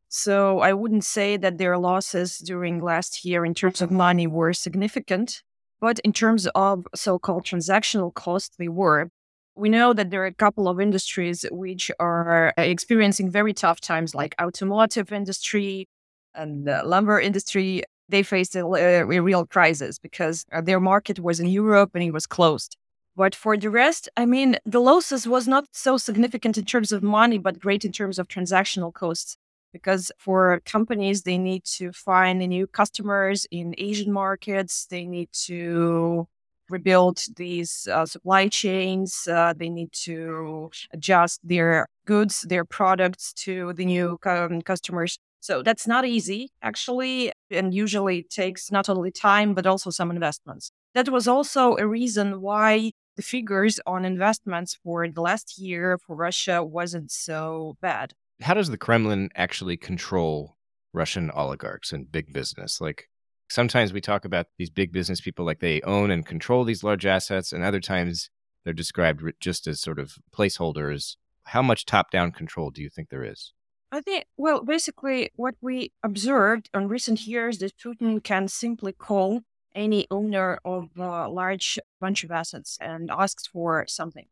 So 0.08 0.60
I 0.60 0.74
wouldn't 0.74 1.04
say 1.04 1.38
that 1.38 1.58
their 1.58 1.78
losses 1.78 2.38
during 2.38 2.82
last 2.82 3.26
year 3.26 3.44
in 3.46 3.54
terms 3.54 3.82
of 3.82 3.92
money 3.92 4.28
were 4.28 4.54
significant. 4.54 5.42
But 5.82 6.00
in 6.00 6.14
terms 6.14 6.48
of 6.56 6.88
so 6.96 7.20
called 7.20 7.44
transactional 7.44 8.14
costs, 8.14 8.56
they 8.58 8.70
were. 8.70 9.10
We 9.56 9.70
know 9.70 9.92
that 9.94 10.12
there 10.12 10.24
are 10.24 10.28
a 10.28 10.34
couple 10.34 10.68
of 10.68 10.80
industries 10.80 11.46
which 11.52 11.92
are 12.00 12.54
experiencing 12.58 13.30
very 13.30 13.54
tough 13.54 13.82
times, 13.82 14.16
like 14.16 14.34
automotive 14.42 15.12
industry 15.12 15.90
and 16.34 16.66
the 16.66 16.84
lumber 16.84 17.20
industry. 17.20 17.84
They 18.14 18.22
faced 18.22 18.56
a, 18.56 18.64
a 18.64 19.22
real 19.30 19.44
crisis 19.56 19.98
because 19.98 20.46
uh, 20.52 20.62
their 20.62 20.80
market 20.80 21.18
was 21.20 21.40
in 21.40 21.48
Europe 21.48 21.92
and 21.96 22.04
it 22.04 22.14
was 22.14 22.28
closed. 22.28 22.78
But 23.16 23.34
for 23.34 23.58
the 23.58 23.72
rest, 23.72 24.08
I 24.16 24.26
mean, 24.28 24.58
the 24.74 24.80
losses 24.80 25.28
was 25.28 25.48
not 25.48 25.66
so 25.72 25.98
significant 25.98 26.56
in 26.60 26.66
terms 26.66 26.92
of 26.92 27.02
money, 27.02 27.40
but 27.40 27.60
great 27.60 27.84
in 27.84 27.92
terms 27.92 28.20
of 28.20 28.28
transactional 28.28 28.94
costs. 28.94 29.36
Because 29.72 30.12
for 30.20 30.62
companies, 30.64 31.24
they 31.24 31.40
need 31.40 31.64
to 31.80 31.92
find 31.92 32.38
new 32.38 32.68
customers 32.68 33.48
in 33.50 33.74
Asian 33.80 34.12
markets. 34.14 34.86
They 34.86 35.06
need 35.06 35.30
to 35.48 36.28
rebuild 36.70 37.18
these 37.36 37.88
uh, 37.92 38.06
supply 38.06 38.48
chains. 38.48 39.28
Uh, 39.28 39.54
they 39.58 39.70
need 39.70 39.92
to 40.08 40.70
adjust 40.92 41.40
their 41.44 41.88
goods, 42.06 42.46
their 42.48 42.66
products 42.66 43.34
to 43.46 43.74
the 43.74 43.86
new 43.86 44.20
um, 44.26 44.62
customers. 44.62 45.18
So 45.40 45.62
that's 45.62 45.88
not 45.88 46.06
easy, 46.06 46.52
actually. 46.62 47.33
And 47.54 47.74
usually 47.74 48.24
takes 48.24 48.72
not 48.72 48.90
only 48.90 49.12
time, 49.12 49.54
but 49.54 49.66
also 49.66 49.90
some 49.90 50.12
investments. 50.12 50.72
That 50.94 51.10
was 51.10 51.28
also 51.28 51.78
a 51.78 51.88
reason 51.88 52.42
why 52.42 52.92
the 53.16 53.22
figures 53.22 53.80
on 53.86 54.06
investments 54.06 54.78
for 54.84 55.08
the 55.08 55.22
last 55.22 55.58
year 55.58 55.98
for 55.98 56.16
Russia 56.16 56.64
wasn't 56.64 57.12
so 57.12 57.78
bad. 57.82 58.14
How 58.42 58.54
does 58.54 58.70
the 58.70 58.78
Kremlin 58.78 59.30
actually 59.36 59.78
control 59.78 60.58
Russian 60.94 61.32
oligarchs 61.32 61.94
and 61.94 62.12
big 62.12 62.34
business? 62.34 62.82
Like 62.82 63.10
sometimes 63.50 63.94
we 63.94 64.02
talk 64.02 64.26
about 64.26 64.48
these 64.58 64.70
big 64.70 64.92
business 64.92 65.22
people 65.22 65.46
like 65.46 65.60
they 65.60 65.82
own 65.82 66.12
and 66.12 66.26
control 66.26 66.64
these 66.64 66.84
large 66.84 67.06
assets, 67.06 67.54
and 67.54 67.64
other 67.64 67.80
times 67.80 68.30
they're 68.64 68.74
described 68.74 69.22
just 69.40 69.68
as 69.68 69.82
sort 69.82 70.00
of 70.00 70.16
placeholders. 70.36 71.16
How 71.46 71.62
much 71.62 71.86
top 71.86 72.10
down 72.10 72.32
control 72.32 72.72
do 72.72 72.82
you 72.82 72.90
think 72.90 73.10
there 73.10 73.24
is? 73.24 73.54
I 73.94 74.02
think, 74.02 74.26
well, 74.38 74.64
basically, 74.64 75.30
what 75.36 75.54
we 75.62 75.92
observed 76.02 76.68
in 76.74 76.88
recent 76.88 77.28
years 77.28 77.60
that 77.60 77.78
Putin 77.78 78.24
can 78.24 78.48
simply 78.48 78.92
call 78.92 79.42
any 79.76 80.08
owner 80.10 80.58
of 80.66 80.90
a 80.98 81.30
large 81.30 81.78
bunch 82.02 82.24
of 82.24 82.32
assets 82.32 82.76
and 82.82 83.12
asks 83.12 83.46
for 83.46 83.86
something. 83.88 84.26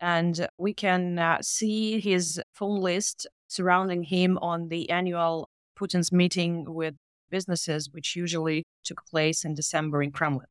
And 0.00 0.48
we 0.58 0.74
can 0.74 1.20
uh, 1.20 1.38
see 1.42 2.00
his 2.00 2.42
phone 2.52 2.80
list 2.80 3.28
surrounding 3.46 4.02
him 4.02 4.36
on 4.38 4.66
the 4.66 4.90
annual 4.90 5.48
Putin's 5.78 6.10
meeting 6.10 6.64
with 6.74 6.96
businesses, 7.30 7.88
which 7.92 8.16
usually 8.16 8.64
took 8.82 9.06
place 9.06 9.44
in 9.44 9.54
December 9.54 10.02
in 10.02 10.10
Kremlin. 10.10 10.48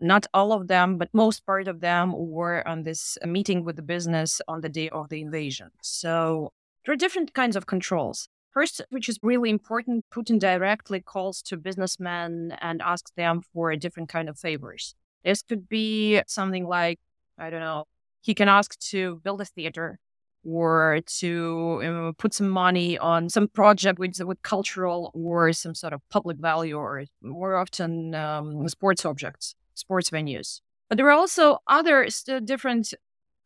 Not 0.00 0.26
all 0.34 0.52
of 0.52 0.68
them, 0.68 0.98
but 0.98 1.08
most 1.14 1.46
part 1.46 1.66
of 1.66 1.80
them 1.80 2.12
were 2.14 2.62
on 2.68 2.82
this 2.82 3.16
meeting 3.24 3.64
with 3.64 3.76
the 3.76 3.82
business 3.82 4.42
on 4.46 4.60
the 4.60 4.68
day 4.68 4.90
of 4.90 5.08
the 5.08 5.22
invasion. 5.22 5.70
So 5.80 6.52
there 6.84 6.92
are 6.92 6.96
different 6.96 7.34
kinds 7.34 7.56
of 7.56 7.66
controls. 7.66 8.28
First, 8.50 8.82
which 8.90 9.08
is 9.08 9.18
really 9.22 9.48
important, 9.48 10.04
Putin 10.14 10.38
directly 10.38 11.00
calls 11.00 11.40
to 11.42 11.56
businessmen 11.56 12.56
and 12.60 12.82
asks 12.82 13.10
them 13.16 13.40
for 13.52 13.70
a 13.70 13.78
different 13.78 14.10
kind 14.10 14.28
of 14.28 14.38
favors. 14.38 14.94
This 15.24 15.42
could 15.42 15.68
be 15.68 16.20
something 16.26 16.66
like, 16.66 16.98
I 17.38 17.48
don't 17.48 17.60
know, 17.60 17.84
he 18.20 18.34
can 18.34 18.48
ask 18.48 18.78
to 18.90 19.20
build 19.24 19.40
a 19.40 19.46
theater 19.46 19.98
or 20.44 21.00
to 21.06 21.82
uh, 21.84 22.12
put 22.18 22.34
some 22.34 22.48
money 22.48 22.98
on 22.98 23.28
some 23.28 23.48
project 23.48 23.98
with, 23.98 24.20
with 24.20 24.42
cultural 24.42 25.12
or 25.14 25.52
some 25.52 25.74
sort 25.74 25.92
of 25.92 26.00
public 26.10 26.36
value 26.38 26.76
or 26.76 27.04
more 27.22 27.56
often 27.56 28.14
um, 28.14 28.68
sports 28.68 29.04
objects, 29.04 29.54
sports 29.74 30.10
venues. 30.10 30.60
But 30.88 30.98
there 30.98 31.06
are 31.08 31.12
also 31.12 31.58
other 31.68 32.10
st- 32.10 32.44
different 32.44 32.92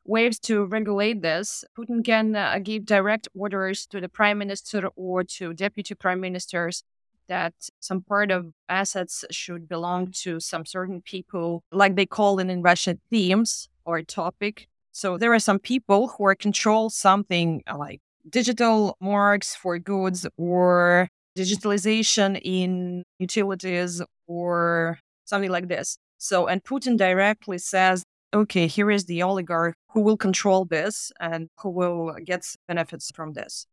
ways 0.07 0.39
to 0.41 0.65
regulate 0.67 1.23
this. 1.23 1.65
Putin 1.79 2.05
can 2.05 2.37
uh, 2.37 2.59
give 2.63 2.87
direct 2.87 3.29
orders 3.35 3.87
to 3.87 4.01
the 4.01 4.09
prime 4.09 4.39
minister 4.39 4.89
or 4.97 5.25
to 5.25 5.53
deputy 5.53 5.95
prime 5.95 6.21
ministers 6.21 6.85
that 7.29 7.55
some 7.81 8.03
part 8.03 8.31
of 8.31 8.53
assets 8.69 9.25
should 9.31 9.69
belong 9.69 10.13
to 10.13 10.39
some 10.41 10.65
certain 10.65 11.03
people, 11.03 11.63
like 11.73 11.97
they 11.97 12.07
call 12.07 12.39
it 12.39 12.49
in 12.49 12.63
Russian 12.63 13.01
themes 13.11 13.69
or 13.85 14.03
topic. 14.03 14.69
So 14.93 15.19
there 15.19 15.35
are 15.35 15.39
some 15.39 15.59
people 15.59 16.09
who 16.09 16.25
are 16.27 16.35
control 16.35 16.89
something 16.89 17.63
uh, 17.67 17.77
like 17.77 18.01
digital 18.29 18.97
marks 19.01 19.55
for 19.55 19.79
goods 19.79 20.27
or 20.37 21.09
digitalization 21.37 22.41
in 22.43 23.05
utilities 23.19 24.03
or 24.27 24.99
something 25.25 25.51
like 25.51 25.69
this. 25.69 25.99
So, 26.19 26.47
and 26.47 26.65
Putin 26.65 26.97
directly 26.97 27.59
says 27.59 28.05
okay, 28.33 28.67
here 28.67 28.91
is 28.91 29.05
the 29.05 29.23
oligarch 29.23 29.77
who 29.93 30.01
will 30.01 30.17
control 30.17 30.65
this 30.65 31.13
and 31.21 31.49
who 31.61 31.71
will 31.71 32.15
get 32.25 32.45
benefits 32.69 33.11
from 33.11 33.33
this. 33.33 33.67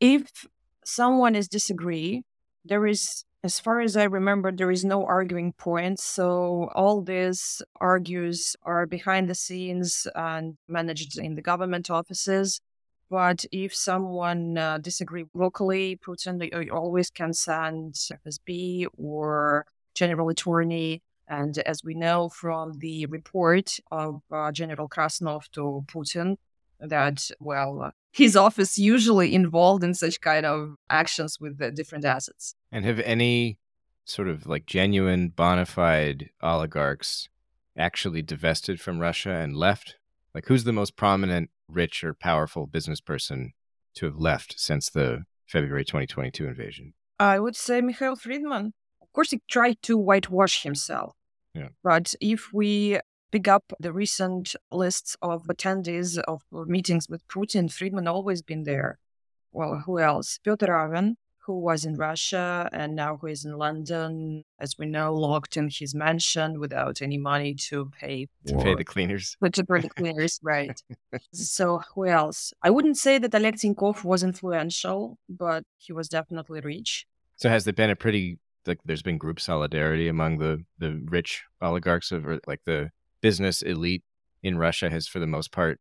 If 0.00 0.46
someone 0.84 1.34
is 1.34 1.48
disagree, 1.48 2.22
there 2.64 2.86
is, 2.86 3.24
as 3.42 3.60
far 3.60 3.80
as 3.80 3.96
I 3.96 4.04
remember, 4.04 4.50
there 4.50 4.70
is 4.70 4.84
no 4.84 5.04
arguing 5.04 5.52
point. 5.52 6.00
So 6.00 6.70
all 6.74 7.02
these 7.02 7.62
argues 7.80 8.56
are 8.62 8.86
behind 8.86 9.28
the 9.28 9.34
scenes 9.34 10.06
and 10.14 10.56
managed 10.68 11.18
in 11.18 11.34
the 11.34 11.42
government 11.42 11.90
offices. 11.90 12.60
But 13.10 13.44
if 13.52 13.74
someone 13.74 14.56
uh, 14.56 14.78
disagree 14.78 15.26
locally, 15.34 15.98
Putin 16.04 16.70
always 16.72 17.10
can 17.10 17.32
send 17.34 17.94
FSB 17.94 18.86
or 18.96 19.66
general 19.94 20.30
attorney 20.30 21.02
and 21.28 21.56
as 21.58 21.82
we 21.82 21.94
know 21.94 22.28
from 22.28 22.78
the 22.78 23.06
report 23.06 23.78
of 23.90 24.22
uh, 24.30 24.52
General 24.52 24.88
Krasnov 24.88 25.50
to 25.52 25.84
Putin, 25.86 26.36
that, 26.80 27.30
well, 27.40 27.92
his 28.12 28.36
office 28.36 28.78
usually 28.78 29.34
involved 29.34 29.82
in 29.82 29.94
such 29.94 30.20
kind 30.20 30.44
of 30.44 30.74
actions 30.90 31.40
with 31.40 31.58
the 31.58 31.70
different 31.70 32.04
assets. 32.04 32.54
And 32.70 32.84
have 32.84 33.00
any 33.00 33.58
sort 34.04 34.28
of 34.28 34.46
like 34.46 34.66
genuine 34.66 35.28
bona 35.30 35.64
fide 35.66 36.30
oligarchs 36.42 37.28
actually 37.76 38.22
divested 38.22 38.80
from 38.80 39.00
Russia 39.00 39.30
and 39.30 39.56
left? 39.56 39.96
Like, 40.34 40.46
who's 40.46 40.64
the 40.64 40.72
most 40.72 40.96
prominent, 40.96 41.50
rich, 41.68 42.04
or 42.04 42.12
powerful 42.12 42.66
business 42.66 43.00
person 43.00 43.52
to 43.94 44.06
have 44.06 44.16
left 44.16 44.58
since 44.58 44.90
the 44.90 45.24
February 45.46 45.84
2022 45.84 46.46
invasion? 46.46 46.94
I 47.18 47.38
would 47.38 47.56
say 47.56 47.80
Mikhail 47.80 48.16
Friedman 48.16 48.74
course, 49.14 49.30
he 49.30 49.40
tried 49.48 49.78
to 49.82 49.96
whitewash 49.96 50.62
himself. 50.62 51.14
Yeah. 51.54 51.68
But 51.82 52.14
if 52.20 52.52
we 52.52 52.98
pick 53.30 53.48
up 53.48 53.72
the 53.80 53.92
recent 53.92 54.54
lists 54.70 55.16
of 55.22 55.44
attendees 55.46 56.18
of 56.28 56.42
meetings 56.52 57.08
with 57.08 57.26
Putin, 57.28 57.72
Friedman 57.72 58.06
always 58.06 58.42
been 58.42 58.64
there. 58.64 58.98
Well, 59.52 59.82
who 59.86 59.98
else? 59.98 60.38
Pyotr 60.44 60.72
Aven, 60.72 61.16
who 61.46 61.58
was 61.58 61.84
in 61.84 61.96
Russia 61.96 62.68
and 62.72 62.96
now 62.96 63.16
who 63.16 63.26
is 63.26 63.44
in 63.44 63.56
London, 63.58 64.44
as 64.58 64.78
we 64.78 64.86
know, 64.86 65.14
locked 65.14 65.56
in 65.56 65.68
his 65.70 65.94
mansion 65.94 66.58
without 66.58 67.02
any 67.02 67.18
money 67.18 67.54
to 67.54 67.90
pay 68.00 68.28
to 68.46 68.56
pay 68.56 68.74
the 68.74 68.84
cleaners. 68.84 69.36
To 69.52 69.64
pay 69.64 69.80
the 69.80 69.90
cleaners, 69.90 70.40
right? 70.42 70.82
so 71.32 71.82
who 71.94 72.06
else? 72.06 72.52
I 72.62 72.70
wouldn't 72.70 72.96
say 72.96 73.18
that 73.18 73.34
Oleg 73.34 73.56
Tinkov 73.56 74.04
was 74.04 74.22
influential, 74.22 75.18
but 75.28 75.64
he 75.76 75.92
was 75.92 76.08
definitely 76.08 76.60
rich. 76.60 77.06
So 77.36 77.48
has 77.48 77.64
there 77.64 77.72
been 77.72 77.90
a 77.90 77.96
pretty 77.96 78.38
like 78.66 78.78
there's 78.84 79.02
been 79.02 79.18
group 79.18 79.40
solidarity 79.40 80.08
among 80.08 80.38
the 80.38 80.64
the 80.78 81.02
rich 81.06 81.44
oligarchs 81.60 82.12
of 82.12 82.26
or 82.26 82.40
like 82.46 82.60
the 82.64 82.90
business 83.20 83.62
elite 83.62 84.04
in 84.42 84.58
Russia 84.58 84.90
has 84.90 85.06
for 85.06 85.18
the 85.18 85.26
most 85.26 85.52
part 85.52 85.80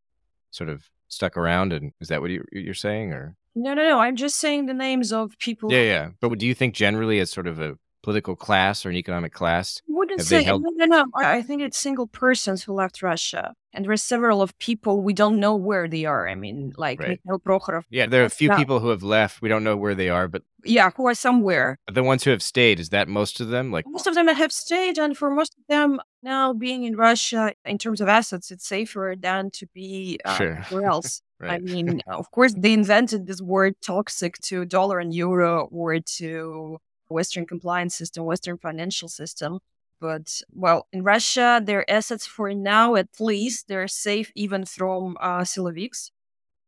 sort 0.51 0.69
of 0.69 0.83
stuck 1.07 1.37
around 1.37 1.73
and 1.73 1.91
is 2.01 2.07
that 2.07 2.21
what 2.21 2.31
you, 2.31 2.43
you're 2.51 2.73
saying 2.73 3.13
or 3.13 3.35
no 3.53 3.75
no 3.75 3.83
no 3.87 3.99
i'm 3.99 4.15
just 4.15 4.37
saying 4.37 4.65
the 4.65 4.73
names 4.73 5.13
of 5.13 5.37
people 5.37 5.71
yeah 5.71 5.83
yeah 5.83 6.09
but 6.19 6.39
do 6.39 6.47
you 6.47 6.55
think 6.55 6.73
generally 6.73 7.19
as 7.19 7.29
sort 7.29 7.45
of 7.45 7.59
a 7.59 7.77
political 8.03 8.35
class 8.35 8.85
or 8.85 8.89
an 8.89 8.95
economic 8.95 9.33
class? 9.33 9.81
Wouldn't 9.87 10.21
say 10.21 10.43
held- 10.43 10.61
no, 10.61 10.85
no, 10.85 10.85
no. 10.85 11.05
I 11.15 11.41
think 11.41 11.61
it's 11.61 11.77
single 11.77 12.05
persons 12.05 12.63
who 12.63 12.73
left 12.73 13.01
Russia, 13.01 13.55
and 13.73 13.85
there 13.85 13.91
are 13.91 13.97
several 13.97 14.41
of 14.41 14.57
people 14.59 15.01
we 15.01 15.13
don't 15.13 15.39
know 15.39 15.55
where 15.55 15.87
they 15.87 16.05
are. 16.05 16.27
I 16.27 16.35
mean, 16.35 16.73
like 16.77 16.99
right. 16.99 17.19
Mikhail 17.25 17.39
Prokhorov. 17.39 17.83
Yeah, 17.89 18.05
there 18.05 18.21
are 18.21 18.25
a 18.25 18.29
few 18.29 18.51
people 18.51 18.79
who 18.79 18.89
have 18.89 19.03
left. 19.03 19.41
We 19.41 19.49
don't 19.49 19.63
know 19.63 19.75
where 19.75 19.95
they 19.95 20.09
are, 20.09 20.27
but 20.27 20.43
yeah, 20.63 20.91
who 20.95 21.07
are 21.07 21.15
somewhere. 21.15 21.79
The 21.91 22.03
ones 22.03 22.23
who 22.23 22.29
have 22.29 22.43
stayed 22.43 22.79
is 22.79 22.89
that 22.89 23.07
most 23.07 23.39
of 23.39 23.49
them? 23.49 23.71
Like 23.71 23.85
most 23.87 24.07
of 24.07 24.15
them 24.15 24.27
have 24.27 24.51
stayed, 24.51 24.97
and 24.97 25.17
for 25.17 25.29
most 25.29 25.55
of 25.57 25.63
them 25.67 25.99
now 26.21 26.53
being 26.53 26.83
in 26.83 26.95
Russia 26.95 27.53
in 27.65 27.77
terms 27.77 27.99
of 27.99 28.07
assets, 28.07 28.51
it's 28.51 28.67
safer 28.67 29.15
than 29.19 29.49
to 29.51 29.65
be 29.73 30.19
uh, 30.23 30.35
sure. 30.35 30.55
where 30.69 30.85
else. 30.85 31.21
right. 31.39 31.53
I 31.53 31.59
mean, 31.59 32.01
of 32.07 32.29
course, 32.31 32.53
they 32.55 32.73
invented 32.73 33.25
this 33.25 33.41
word 33.41 33.75
toxic 33.81 34.37
to 34.43 34.65
dollar 34.65 34.99
and 34.99 35.13
euro 35.13 35.67
or 35.71 35.99
to 35.99 36.77
Western 37.09 37.45
compliance 37.45 37.95
system, 37.95 38.25
Western 38.25 38.57
financial 38.57 39.07
system. 39.07 39.59
But 40.03 40.41
well, 40.51 40.85
in 40.91 41.01
Russia, 41.05 41.61
their 41.63 41.89
assets 41.89 42.25
for 42.27 42.53
now, 42.53 42.95
at 42.95 43.07
least, 43.21 43.69
they're 43.69 43.87
safe 43.87 44.33
even 44.35 44.65
from 44.65 45.15
uh, 45.21 45.43
Siloviks 45.43 46.11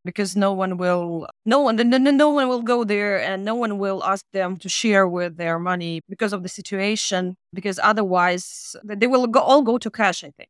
because 0.06 0.38
no 0.38 0.54
one 0.54 0.78
will, 0.78 1.28
no 1.46 1.60
one, 1.60 1.76
no, 1.76 1.98
no 1.98 2.30
one 2.30 2.48
will 2.48 2.62
go 2.62 2.86
there 2.86 3.22
and 3.22 3.44
no 3.44 3.54
one 3.54 3.78
will 3.78 4.02
ask 4.06 4.24
them 4.32 4.56
to 4.56 4.70
share 4.70 5.06
with 5.06 5.36
their 5.36 5.60
money 5.60 6.00
because 6.08 6.32
of 6.32 6.44
the 6.44 6.48
situation. 6.48 7.36
Because 7.54 7.78
otherwise, 7.84 8.78
they 8.86 9.06
will 9.06 9.28
go, 9.28 9.42
all 9.42 9.64
go 9.64 9.78
to 9.80 9.92
cash. 9.92 10.24
I 10.24 10.32
think. 10.32 10.50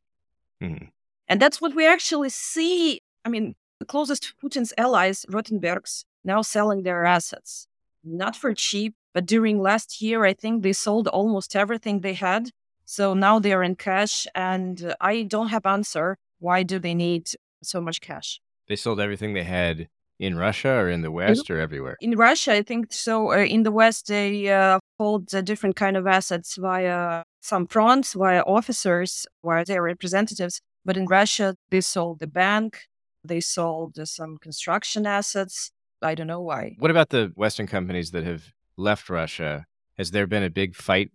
Mm-hmm. 0.61 0.85
And 1.27 1.41
that's 1.41 1.59
what 1.59 1.73
we 1.73 1.87
actually 1.87 2.29
see. 2.29 3.01
I 3.25 3.29
mean, 3.29 3.55
the 3.79 3.85
closest 3.85 4.33
Putin's 4.39 4.73
allies, 4.77 5.25
Rotenbergs, 5.27 6.03
now 6.23 6.43
selling 6.43 6.83
their 6.83 7.03
assets, 7.03 7.65
not 8.03 8.35
for 8.35 8.53
cheap, 8.53 8.93
but 9.11 9.25
during 9.25 9.59
last 9.59 10.03
year, 10.03 10.23
I 10.23 10.33
think 10.33 10.61
they 10.61 10.73
sold 10.73 11.07
almost 11.07 11.55
everything 11.55 12.01
they 12.01 12.13
had. 12.13 12.51
So 12.85 13.13
now 13.13 13.39
they're 13.39 13.63
in 13.63 13.75
cash, 13.75 14.27
and 14.35 14.95
I 15.01 15.23
don't 15.23 15.49
have 15.49 15.65
answer. 15.65 16.17
Why 16.39 16.63
do 16.63 16.79
they 16.79 16.93
need 16.93 17.29
so 17.63 17.81
much 17.81 17.99
cash? 18.01 18.39
They 18.67 18.75
sold 18.75 18.99
everything 18.99 19.33
they 19.33 19.43
had 19.43 19.89
in 20.19 20.37
Russia 20.37 20.69
or 20.69 20.89
in 20.89 21.01
the 21.01 21.11
West 21.11 21.49
or 21.49 21.59
everywhere? 21.59 21.97
In 22.01 22.15
Russia, 22.15 22.53
I 22.53 22.61
think 22.61 22.93
so. 22.93 23.31
Uh, 23.33 23.37
in 23.37 23.63
the 23.63 23.71
West, 23.71 24.07
they 24.07 24.49
uh, 24.49 24.79
hold 24.97 25.33
a 25.33 25.41
different 25.41 25.75
kind 25.75 25.97
of 25.97 26.07
assets 26.07 26.55
via 26.55 27.23
some 27.41 27.67
fronts, 27.67 28.13
via 28.13 28.41
officers, 28.41 29.25
via 29.43 29.65
their 29.65 29.81
representatives. 29.81 30.61
But 30.83 30.97
in 30.97 31.05
Russia, 31.05 31.55
they 31.69 31.81
sold 31.81 32.19
the 32.19 32.27
bank, 32.27 32.87
they 33.23 33.41
sold 33.41 33.97
some 34.07 34.37
construction 34.37 35.05
assets. 35.05 35.71
I 36.01 36.15
don't 36.15 36.27
know 36.27 36.41
why. 36.41 36.75
What 36.77 36.91
about 36.91 37.09
the 37.09 37.31
Western 37.35 37.67
companies 37.67 38.11
that 38.11 38.23
have 38.23 38.53
left 38.77 39.09
Russia? 39.09 39.65
Has 39.97 40.11
there 40.11 40.27
been 40.27 40.43
a 40.43 40.49
big 40.49 40.75
fight 40.75 41.09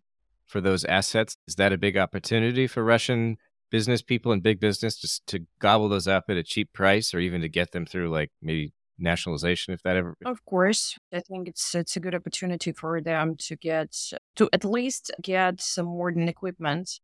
for 0.51 0.61
those 0.61 0.85
assets? 0.85 1.37
Is 1.49 1.55
that 1.57 1.73
a 1.73 1.79
big 1.79 1.97
opportunity 1.97 2.67
for 2.67 2.85
Russian 2.85 3.39
business 3.71 4.03
people 4.03 4.33
and 4.33 4.43
big 4.43 4.61
business 4.61 4.97
just 4.97 5.27
to 5.29 5.47
gobble 5.61 5.89
those 5.89 6.09
up 6.09 6.25
at 6.29 6.37
a 6.37 6.43
cheap 6.43 6.73
price 6.73 7.15
or 7.15 7.21
even 7.21 7.41
to 7.41 7.49
get 7.49 7.71
them 7.71 7.87
through 7.87 8.11
like 8.11 8.31
maybe 8.43 8.73
nationalization 8.99 9.73
if 9.73 9.83
that 9.83 9.97
ever 9.97 10.15
of 10.27 10.45
course 10.45 10.99
i 11.15 11.21
think 11.21 11.49
it's 11.49 11.75
it's 11.75 11.97
a 11.97 12.01
good 12.01 12.15
opportunity 12.15 12.71
for 12.71 13.01
them 13.01 13.35
to 13.35 13.57
get 13.57 13.97
to 14.37 14.47
at 14.53 14.63
least 14.63 15.11
get 15.23 15.59
some 15.59 15.87
modern 15.87 16.29
equipment 16.29 17.01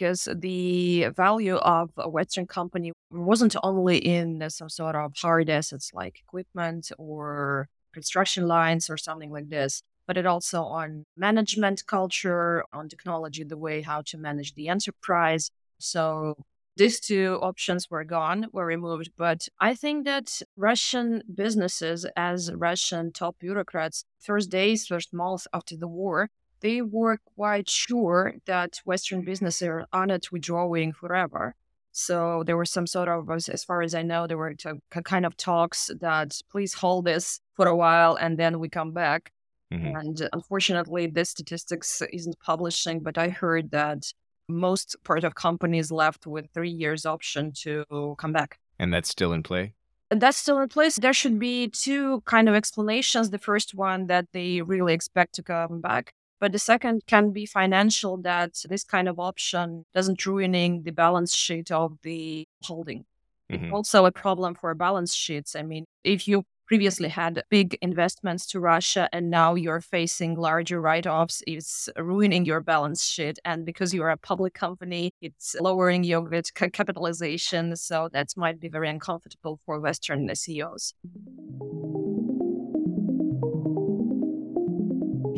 because 0.00 0.28
the 0.34 1.08
value 1.14 1.56
of 1.56 1.90
a 1.98 2.08
Western 2.08 2.46
company 2.46 2.92
wasn't 3.10 3.54
only 3.62 3.98
in 3.98 4.42
some 4.48 4.68
sort 4.68 4.96
of 4.96 5.12
hard 5.16 5.50
assets 5.50 5.90
like 5.92 6.18
equipment 6.20 6.90
or 6.98 7.68
construction 7.92 8.46
lines 8.46 8.88
or 8.88 8.96
something 8.96 9.30
like 9.30 9.50
this, 9.50 9.82
but 10.10 10.16
it 10.16 10.26
also 10.26 10.64
on 10.64 11.06
management 11.16 11.86
culture, 11.86 12.64
on 12.72 12.88
technology, 12.88 13.44
the 13.44 13.56
way 13.56 13.80
how 13.80 14.02
to 14.02 14.18
manage 14.18 14.54
the 14.54 14.66
enterprise. 14.66 15.52
So 15.78 16.34
these 16.74 16.98
two 16.98 17.38
options 17.40 17.88
were 17.88 18.02
gone, 18.02 18.48
were 18.50 18.66
removed. 18.66 19.10
But 19.16 19.46
I 19.60 19.76
think 19.76 20.04
that 20.06 20.42
Russian 20.56 21.22
businesses, 21.32 22.06
as 22.16 22.52
Russian 22.52 23.12
top 23.12 23.36
bureaucrats, 23.38 24.04
first 24.18 24.50
days, 24.50 24.84
first 24.84 25.14
months 25.14 25.46
after 25.54 25.76
the 25.76 25.86
war, 25.86 26.28
they 26.58 26.82
were 26.82 27.18
quite 27.36 27.70
sure 27.70 28.34
that 28.46 28.80
Western 28.84 29.22
businesses 29.22 29.68
are 29.68 29.86
on 29.92 30.08
not 30.08 30.32
withdrawing 30.32 30.92
forever. 30.92 31.54
So 31.92 32.42
there 32.44 32.56
were 32.56 32.64
some 32.76 32.88
sort 32.88 33.08
of, 33.08 33.30
as 33.30 33.62
far 33.62 33.82
as 33.82 33.94
I 33.94 34.02
know, 34.02 34.26
there 34.26 34.38
were 34.38 34.56
kind 35.04 35.24
of 35.24 35.36
talks 35.36 35.88
that 36.00 36.40
please 36.50 36.74
hold 36.74 37.04
this 37.04 37.40
for 37.54 37.68
a 37.68 37.76
while 37.76 38.16
and 38.16 38.36
then 38.36 38.58
we 38.58 38.68
come 38.68 38.90
back. 38.90 39.30
Mm-hmm. 39.72 39.96
And 39.96 40.28
unfortunately, 40.32 41.06
this 41.06 41.30
statistics 41.30 42.02
isn't 42.12 42.38
publishing, 42.40 43.00
but 43.00 43.16
I 43.18 43.28
heard 43.28 43.70
that 43.70 44.12
most 44.48 44.96
part 45.04 45.22
of 45.22 45.34
companies 45.34 45.92
left 45.92 46.26
with 46.26 46.48
three 46.52 46.70
years 46.70 47.06
option 47.06 47.52
to 47.62 48.16
come 48.18 48.32
back. 48.32 48.58
And 48.78 48.92
that's 48.92 49.08
still 49.08 49.32
in 49.32 49.42
play? 49.42 49.74
And 50.10 50.20
that's 50.20 50.38
still 50.38 50.58
in 50.58 50.68
place. 50.68 50.96
There 50.96 51.12
should 51.12 51.38
be 51.38 51.68
two 51.68 52.22
kind 52.22 52.48
of 52.48 52.54
explanations. 52.56 53.30
The 53.30 53.38
first 53.38 53.74
one 53.74 54.08
that 54.08 54.26
they 54.32 54.60
really 54.60 54.92
expect 54.92 55.34
to 55.36 55.42
come 55.42 55.80
back. 55.80 56.12
But 56.40 56.52
the 56.52 56.58
second 56.58 57.02
can 57.06 57.30
be 57.32 57.46
financial 57.46 58.16
that 58.22 58.62
this 58.68 58.82
kind 58.82 59.08
of 59.08 59.20
option 59.20 59.84
doesn't 59.94 60.24
ruining 60.26 60.82
the 60.82 60.90
balance 60.90 61.34
sheet 61.34 61.70
of 61.70 61.98
the 62.02 62.44
holding. 62.64 63.04
Mm-hmm. 63.52 63.74
Also 63.74 64.06
a 64.06 64.10
problem 64.10 64.54
for 64.54 64.74
balance 64.74 65.14
sheets. 65.14 65.54
I 65.54 65.62
mean, 65.62 65.84
if 66.02 66.26
you 66.26 66.44
previously 66.70 67.08
had 67.08 67.42
big 67.50 67.76
investments 67.82 68.46
to 68.46 68.60
Russia 68.60 69.08
and 69.12 69.28
now 69.28 69.56
you're 69.56 69.80
facing 69.80 70.36
larger 70.36 70.80
write 70.80 71.04
offs, 71.04 71.42
it's 71.44 71.88
ruining 71.96 72.44
your 72.44 72.60
balance 72.60 73.02
sheet. 73.04 73.40
And 73.44 73.66
because 73.66 73.92
you're 73.92 74.10
a 74.10 74.16
public 74.16 74.54
company, 74.54 75.10
it's 75.20 75.56
lowering 75.60 76.04
your 76.04 76.30
capitalization. 76.54 77.74
So 77.74 78.08
that 78.12 78.28
might 78.36 78.60
be 78.60 78.68
very 78.68 78.88
uncomfortable 78.88 79.58
for 79.66 79.80
Western 79.80 80.32
CEOs. 80.32 80.94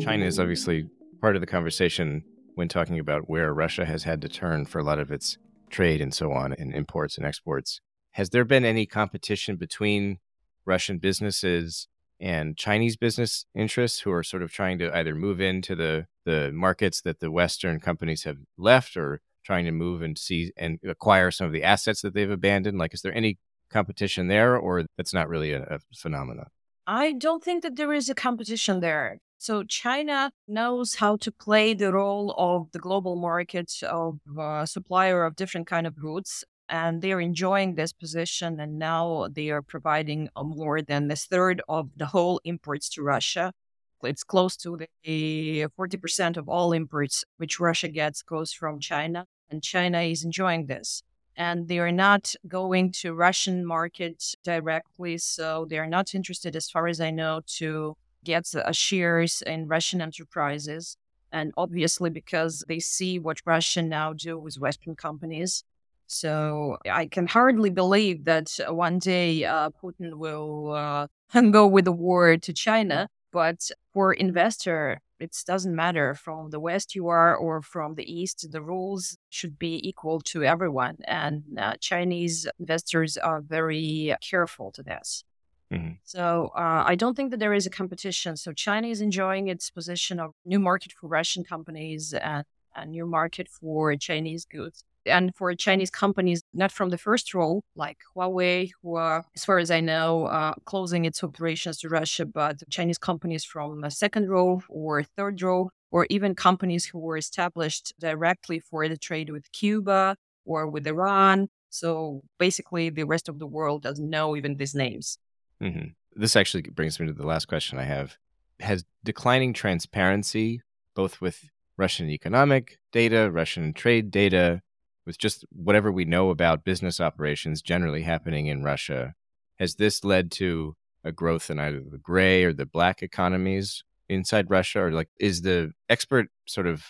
China 0.05 0.25
is 0.25 0.39
obviously 0.39 0.87
part 1.19 1.35
of 1.35 1.41
the 1.41 1.47
conversation 1.47 2.23
when 2.53 2.67
talking 2.67 2.99
about 2.99 3.27
where 3.27 3.51
Russia 3.55 3.85
has 3.85 4.03
had 4.03 4.21
to 4.21 4.29
turn 4.29 4.67
for 4.67 4.77
a 4.77 4.83
lot 4.83 4.99
of 4.99 5.09
its 5.09 5.39
trade 5.71 5.99
and 5.99 6.13
so 6.13 6.31
on, 6.31 6.53
and 6.53 6.75
imports 6.75 7.17
and 7.17 7.25
exports. 7.25 7.81
Has 8.11 8.29
there 8.29 8.45
been 8.45 8.65
any 8.65 8.85
competition 8.85 9.55
between 9.55 10.19
Russian 10.65 10.97
businesses 10.97 11.87
and 12.19 12.55
Chinese 12.55 12.95
business 12.95 13.45
interests 13.55 14.01
who 14.01 14.11
are 14.11 14.23
sort 14.23 14.43
of 14.43 14.51
trying 14.51 14.79
to 14.79 14.95
either 14.95 15.13
move 15.13 15.41
into 15.41 15.75
the, 15.75 16.05
the 16.25 16.51
markets 16.53 17.01
that 17.01 17.19
the 17.19 17.31
Western 17.31 17.79
companies 17.79 18.23
have 18.23 18.37
left 18.57 18.95
or 18.95 19.21
trying 19.43 19.65
to 19.65 19.71
move 19.71 20.01
and 20.01 20.17
see 20.17 20.51
and 20.57 20.79
acquire 20.87 21.31
some 21.31 21.47
of 21.47 21.53
the 21.53 21.63
assets 21.63 22.01
that 22.01 22.13
they've 22.13 22.31
abandoned? 22.31 22.77
Like, 22.77 22.93
is 22.93 23.01
there 23.01 23.15
any 23.15 23.37
competition 23.69 24.27
there, 24.27 24.55
or 24.55 24.85
that's 24.97 25.13
not 25.13 25.27
really 25.27 25.51
a, 25.51 25.63
a 25.63 25.79
phenomenon? 25.95 26.47
I 26.87 27.13
don't 27.13 27.43
think 27.43 27.63
that 27.63 27.75
there 27.75 27.93
is 27.93 28.09
a 28.09 28.15
competition 28.15 28.79
there. 28.79 29.19
So 29.37 29.63
China 29.63 30.31
knows 30.47 30.95
how 30.95 31.17
to 31.17 31.31
play 31.31 31.73
the 31.73 31.91
role 31.91 32.33
of 32.37 32.71
the 32.71 32.79
global 32.79 33.17
market 33.17 33.73
of 33.83 34.19
uh, 34.39 34.65
supplier 34.65 35.25
of 35.25 35.35
different 35.35 35.67
kind 35.67 35.85
of 35.85 35.97
goods, 35.97 36.45
and 36.73 37.03
they 37.03 37.11
are 37.11 37.21
enjoying 37.21 37.75
this 37.75 37.93
position. 37.93 38.59
And 38.59 38.79
now 38.79 39.27
they 39.31 39.51
are 39.51 39.61
providing 39.61 40.27
more 40.35 40.81
than 40.81 41.09
a 41.11 41.15
third 41.15 41.61
of 41.69 41.91
the 41.95 42.07
whole 42.07 42.41
imports 42.43 42.89
to 42.89 43.03
Russia. 43.03 43.53
It's 44.01 44.23
close 44.23 44.57
to 44.57 44.79
the 45.03 45.67
40% 45.79 46.35
of 46.35 46.49
all 46.49 46.73
imports 46.73 47.23
which 47.37 47.59
Russia 47.59 47.89
gets 47.89 48.23
goes 48.23 48.51
from 48.51 48.79
China, 48.79 49.27
and 49.49 49.61
China 49.63 50.01
is 50.01 50.25
enjoying 50.25 50.65
this 50.65 51.03
and 51.35 51.67
they 51.67 51.79
are 51.79 51.91
not 51.91 52.35
going 52.47 52.91
to 52.91 53.13
Russian 53.13 53.65
market 53.65 54.35
directly. 54.43 55.17
So 55.17 55.65
they 55.69 55.79
are 55.79 55.87
not 55.87 56.13
interested, 56.13 56.55
as 56.55 56.69
far 56.69 56.87
as 56.87 57.01
I 57.01 57.09
know, 57.09 57.41
to 57.57 57.95
get 58.23 58.53
uh, 58.53 58.71
shares 58.71 59.41
in 59.41 59.67
Russian 59.67 60.01
enterprises. 60.01 60.95
And 61.31 61.51
obviously, 61.57 62.11
because 62.11 62.63
they 62.67 62.79
see 62.79 63.17
what 63.17 63.41
Russia 63.45 63.81
now 63.81 64.13
do 64.13 64.37
with 64.37 64.59
Western 64.59 64.95
companies. 64.95 65.63
So 66.13 66.77
I 66.89 67.07
can 67.07 67.27
hardly 67.27 67.69
believe 67.69 68.25
that 68.25 68.59
one 68.69 68.99
day 68.99 69.45
uh, 69.45 69.69
Putin 69.71 70.15
will 70.15 70.71
uh, 70.71 71.07
go 71.51 71.67
with 71.67 71.85
the 71.85 71.91
war 71.91 72.37
to 72.37 72.53
China. 72.53 73.09
But 73.31 73.71
for 73.93 74.13
investor, 74.13 74.99
it 75.19 75.35
doesn't 75.47 75.75
matter 75.75 76.13
from 76.13 76.51
the 76.51 76.59
West 76.59 76.93
you 76.93 77.07
are 77.07 77.35
or 77.35 77.61
from 77.61 77.95
the 77.95 78.03
East. 78.03 78.51
The 78.51 78.61
rules 78.61 79.17
should 79.29 79.57
be 79.57 79.87
equal 79.87 80.21
to 80.21 80.43
everyone. 80.43 80.97
And 81.05 81.43
uh, 81.57 81.73
Chinese 81.79 82.47
investors 82.59 83.17
are 83.17 83.41
very 83.41 84.15
careful 84.21 84.71
to 84.73 84.83
this. 84.83 85.23
Mm-hmm. 85.71 85.93
So 86.03 86.51
uh, 86.55 86.83
I 86.85 86.95
don't 86.95 87.15
think 87.15 87.31
that 87.31 87.39
there 87.39 87.53
is 87.53 87.65
a 87.65 87.71
competition. 87.71 88.37
So 88.37 88.53
China 88.53 88.87
is 88.87 89.01
enjoying 89.01 89.47
its 89.47 89.71
position 89.71 90.19
of 90.19 90.33
new 90.45 90.59
market 90.59 90.91
for 90.91 91.07
Russian 91.07 91.43
companies 91.43 92.13
and 92.13 92.45
a 92.75 92.85
new 92.85 93.05
market 93.05 93.47
for 93.47 93.95
Chinese 93.95 94.45
goods. 94.45 94.83
And 95.05 95.35
for 95.35 95.53
Chinese 95.55 95.89
companies, 95.89 96.43
not 96.53 96.71
from 96.71 96.89
the 96.89 96.97
first 96.97 97.33
row, 97.33 97.61
like 97.75 97.97
Huawei, 98.15 98.71
who 98.81 98.95
are, 98.95 99.25
as 99.35 99.43
far 99.43 99.57
as 99.59 99.69
I 99.69 99.81
know, 99.81 100.25
uh, 100.25 100.53
closing 100.65 101.05
its 101.05 101.23
operations 101.23 101.79
to 101.79 101.89
Russia, 101.89 102.25
but 102.25 102.63
Chinese 102.69 102.97
companies 102.97 103.43
from 103.43 103.81
the 103.81 103.91
second 103.91 104.29
row 104.29 104.61
or 104.69 105.03
third 105.03 105.41
row, 105.41 105.69
or 105.91 106.07
even 106.09 106.35
companies 106.35 106.85
who 106.85 106.99
were 106.99 107.17
established 107.17 107.93
directly 107.99 108.59
for 108.59 108.87
the 108.87 108.97
trade 108.97 109.29
with 109.29 109.51
Cuba 109.51 110.15
or 110.45 110.67
with 110.67 110.87
Iran. 110.87 111.49
So 111.69 112.21
basically, 112.39 112.89
the 112.89 113.03
rest 113.05 113.29
of 113.29 113.39
the 113.39 113.47
world 113.47 113.83
doesn't 113.83 114.09
know 114.09 114.35
even 114.35 114.57
these 114.57 114.75
names. 114.75 115.17
Mm-hmm. 115.61 115.89
This 116.15 116.35
actually 116.35 116.63
brings 116.63 116.99
me 116.99 117.07
to 117.07 117.13
the 117.13 117.25
last 117.25 117.47
question 117.47 117.79
I 117.79 117.83
have. 117.83 118.17
Has 118.59 118.85
declining 119.03 119.53
transparency, 119.53 120.61
both 120.95 121.19
with 121.19 121.49
Russian 121.77 122.09
economic 122.09 122.77
data, 122.91 123.31
Russian 123.31 123.73
trade 123.73 124.11
data, 124.11 124.61
with 125.05 125.17
just 125.17 125.45
whatever 125.51 125.91
we 125.91 126.05
know 126.05 126.29
about 126.29 126.63
business 126.63 126.99
operations 126.99 127.61
generally 127.61 128.03
happening 128.03 128.47
in 128.47 128.63
Russia, 128.63 129.13
has 129.59 129.75
this 129.75 130.03
led 130.03 130.31
to 130.31 130.75
a 131.03 131.11
growth 131.11 131.49
in 131.49 131.59
either 131.59 131.81
the 131.89 131.97
gray 131.97 132.43
or 132.43 132.53
the 132.53 132.65
black 132.65 133.03
economies 133.03 133.83
inside 134.09 134.49
Russia? 134.49 134.83
Or 134.83 134.91
like, 134.91 135.09
is 135.19 135.41
the 135.41 135.71
expert 135.89 136.27
sort 136.45 136.67
of 136.67 136.83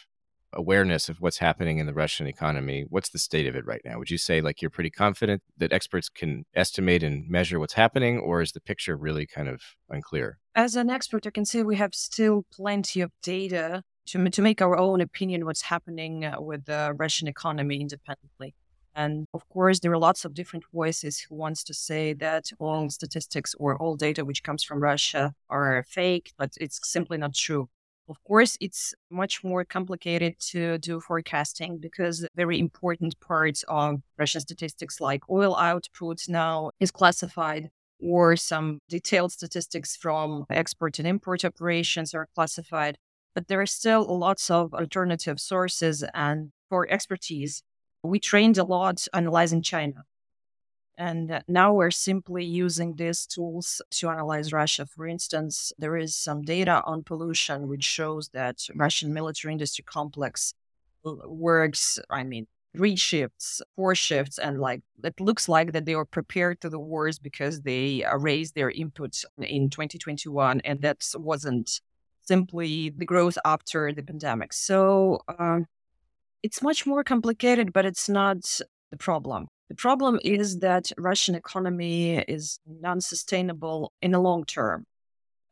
awareness 0.53 1.09
of 1.09 1.17
what's 1.19 1.39
happening 1.39 1.77
in 1.77 1.85
the 1.85 1.93
Russian 1.93 2.27
economy. 2.27 2.85
What's 2.89 3.09
the 3.09 3.19
state 3.19 3.47
of 3.47 3.55
it 3.55 3.65
right 3.65 3.81
now? 3.83 3.97
Would 3.97 4.11
you 4.11 4.17
say 4.17 4.41
like 4.41 4.61
you're 4.61 4.71
pretty 4.71 4.89
confident 4.89 5.41
that 5.57 5.73
experts 5.73 6.09
can 6.09 6.45
estimate 6.55 7.03
and 7.03 7.27
measure 7.27 7.59
what's 7.59 7.73
happening, 7.73 8.19
or 8.19 8.41
is 8.41 8.51
the 8.51 8.61
picture 8.61 8.95
really 8.95 9.25
kind 9.25 9.47
of 9.47 9.61
unclear? 9.89 10.37
As 10.55 10.75
an 10.75 10.89
expert, 10.89 11.27
I 11.27 11.31
can 11.31 11.45
say 11.45 11.63
we 11.63 11.75
have 11.77 11.93
still 11.93 12.45
plenty 12.51 13.01
of 13.01 13.11
data 13.21 13.83
to, 14.07 14.29
to 14.29 14.41
make 14.41 14.61
our 14.61 14.77
own 14.77 15.01
opinion 15.01 15.45
what's 15.45 15.63
happening 15.63 16.25
uh, 16.25 16.39
with 16.39 16.65
the 16.65 16.93
Russian 16.97 17.27
economy 17.27 17.81
independently. 17.81 18.53
And 18.95 19.25
of 19.33 19.47
course, 19.49 19.79
there 19.79 19.91
are 19.91 19.97
lots 19.97 20.23
of 20.23 20.33
different 20.33 20.65
voices 20.71 21.19
who 21.19 21.35
wants 21.35 21.63
to 21.63 21.73
say 21.73 22.13
that 22.13 22.51
all 22.59 22.89
statistics 22.89 23.55
or 23.57 23.75
all 23.77 23.95
data 23.95 24.23
which 24.23 24.43
comes 24.43 24.63
from 24.63 24.81
Russia 24.81 25.33
are 25.49 25.83
fake, 25.89 26.31
but 26.37 26.51
it's 26.59 26.79
simply 26.83 27.17
not 27.17 27.33
true. 27.33 27.69
Of 28.09 28.21
course, 28.25 28.57
it's 28.59 28.93
much 29.09 29.43
more 29.43 29.63
complicated 29.63 30.37
to 30.51 30.77
do 30.77 30.99
forecasting 30.99 31.77
because 31.77 32.27
very 32.35 32.59
important 32.59 33.19
parts 33.21 33.63
of 33.67 34.01
Russian 34.17 34.41
statistics, 34.41 34.99
like 34.99 35.27
oil 35.29 35.55
output, 35.55 36.23
now 36.27 36.71
is 36.81 36.91
classified, 36.91 37.69
or 38.01 38.35
some 38.35 38.79
detailed 38.89 39.31
statistics 39.31 39.95
from 39.95 40.45
export 40.49 40.99
and 40.99 41.07
import 41.07 41.45
operations 41.45 42.13
are 42.13 42.27
classified. 42.35 42.97
But 43.35 43.47
there 43.47 43.61
are 43.61 43.65
still 43.65 44.05
lots 44.19 44.49
of 44.49 44.73
alternative 44.73 45.39
sources 45.39 46.03
and 46.13 46.51
for 46.69 46.89
expertise. 46.89 47.63
We 48.03 48.19
trained 48.19 48.57
a 48.57 48.63
lot 48.63 49.07
analyzing 49.13 49.61
China. 49.61 50.03
And 50.97 51.31
uh, 51.31 51.41
now 51.47 51.73
we're 51.73 51.91
simply 51.91 52.45
using 52.45 52.95
these 52.95 53.25
tools 53.25 53.81
to 53.91 54.09
analyze 54.09 54.53
Russia. 54.53 54.85
For 54.85 55.07
instance, 55.07 55.71
there 55.79 55.97
is 55.97 56.15
some 56.15 56.43
data 56.43 56.83
on 56.85 57.03
pollution 57.03 57.67
which 57.67 57.83
shows 57.83 58.29
that 58.29 58.67
Russian 58.75 59.13
military 59.13 59.53
industry 59.53 59.83
complex 59.83 60.53
works, 61.03 61.99
I 62.09 62.23
mean, 62.23 62.47
three 62.75 62.95
shifts, 62.95 63.61
four 63.75 63.95
shifts, 63.95 64.37
and 64.37 64.59
like 64.59 64.81
it 65.03 65.19
looks 65.19 65.47
like 65.49 65.73
that 65.73 65.85
they 65.85 65.93
are 65.93 66.05
prepared 66.05 66.61
to 66.61 66.69
the 66.69 66.79
wars 66.79 67.19
because 67.19 67.61
they 67.61 68.03
uh, 68.03 68.17
raised 68.17 68.55
their 68.55 68.71
inputs 68.71 69.25
in 69.37 69.69
2021, 69.69 70.61
and 70.61 70.81
that 70.81 71.03
wasn't 71.15 71.81
simply 72.25 72.89
the 72.89 73.05
growth 73.05 73.37
after 73.45 73.91
the 73.93 74.03
pandemic. 74.03 74.53
So 74.53 75.19
um, 75.39 75.65
it's 76.41 76.61
much 76.61 76.85
more 76.85 77.03
complicated, 77.03 77.73
but 77.73 77.85
it's 77.85 78.09
not 78.09 78.59
the 78.91 78.97
problem. 78.97 79.47
The 79.69 79.75
problem 79.75 80.19
is 80.23 80.59
that 80.59 80.91
Russian 80.97 81.35
economy 81.35 82.17
is 82.17 82.59
non-sustainable 82.65 83.91
in 84.01 84.11
the 84.11 84.19
long 84.19 84.45
term. 84.45 84.85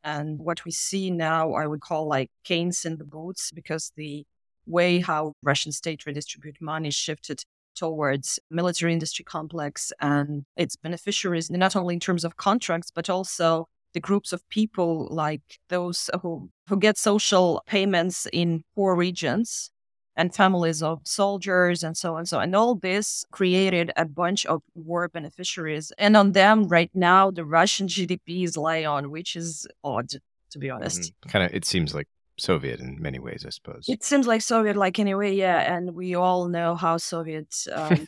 And 0.03 0.39
what 0.39 0.65
we 0.65 0.71
see 0.71 1.11
now, 1.11 1.53
I 1.53 1.67
would 1.67 1.81
call 1.81 2.07
like 2.07 2.29
canes 2.43 2.85
in 2.85 2.97
the 2.97 3.03
boots, 3.03 3.51
because 3.51 3.91
the 3.95 4.25
way 4.65 4.99
how 4.99 5.33
Russian 5.43 5.71
state 5.71 6.05
redistribute 6.05 6.57
money 6.61 6.91
shifted 6.91 7.43
towards 7.75 8.39
military 8.49 8.93
industry 8.93 9.23
complex 9.23 9.93
and 9.99 10.43
its 10.57 10.75
beneficiaries, 10.75 11.49
not 11.49 11.75
only 11.75 11.93
in 11.95 11.99
terms 11.99 12.25
of 12.25 12.35
contracts, 12.35 12.91
but 12.93 13.09
also 13.09 13.67
the 13.93 13.99
groups 13.99 14.31
of 14.33 14.47
people 14.49 15.07
like 15.11 15.59
those 15.69 16.09
who, 16.21 16.49
who 16.67 16.77
get 16.77 16.97
social 16.97 17.63
payments 17.67 18.27
in 18.31 18.63
poor 18.75 18.95
regions 18.95 19.71
and 20.15 20.35
families 20.35 20.83
of 20.83 20.99
soldiers 21.03 21.83
and 21.83 21.95
so 21.97 22.13
on. 22.13 22.19
And 22.19 22.27
so 22.27 22.37
on. 22.37 22.43
and 22.43 22.55
all 22.55 22.75
this 22.75 23.25
created 23.31 23.91
a 23.95 24.05
bunch 24.05 24.45
of 24.45 24.61
war 24.75 25.07
beneficiaries. 25.07 25.91
And 25.97 26.17
on 26.17 26.33
them 26.33 26.67
right 26.67 26.91
now 26.93 27.31
the 27.31 27.45
russian 27.45 27.87
gdp 27.95 28.43
is 28.43 28.57
lay 28.57 28.85
on 28.85 29.11
which 29.11 29.35
is 29.35 29.67
odd 29.83 30.09
to 30.51 30.59
be 30.59 30.69
honest. 30.69 31.01
Mm-hmm. 31.01 31.29
kind 31.29 31.45
of 31.45 31.53
it 31.53 31.65
seems 31.65 31.93
like 31.93 32.07
soviet 32.37 32.79
in 32.79 33.01
many 33.01 33.19
ways 33.19 33.45
i 33.45 33.49
suppose. 33.49 33.85
It 33.87 34.03
seems 34.03 34.27
like 34.27 34.41
soviet 34.41 34.75
like 34.75 34.99
anyway 34.99 35.33
yeah 35.33 35.73
and 35.75 35.93
we 35.95 36.15
all 36.15 36.47
know 36.47 36.75
how 36.75 36.97
soviet 36.97 37.55
um, 37.73 38.07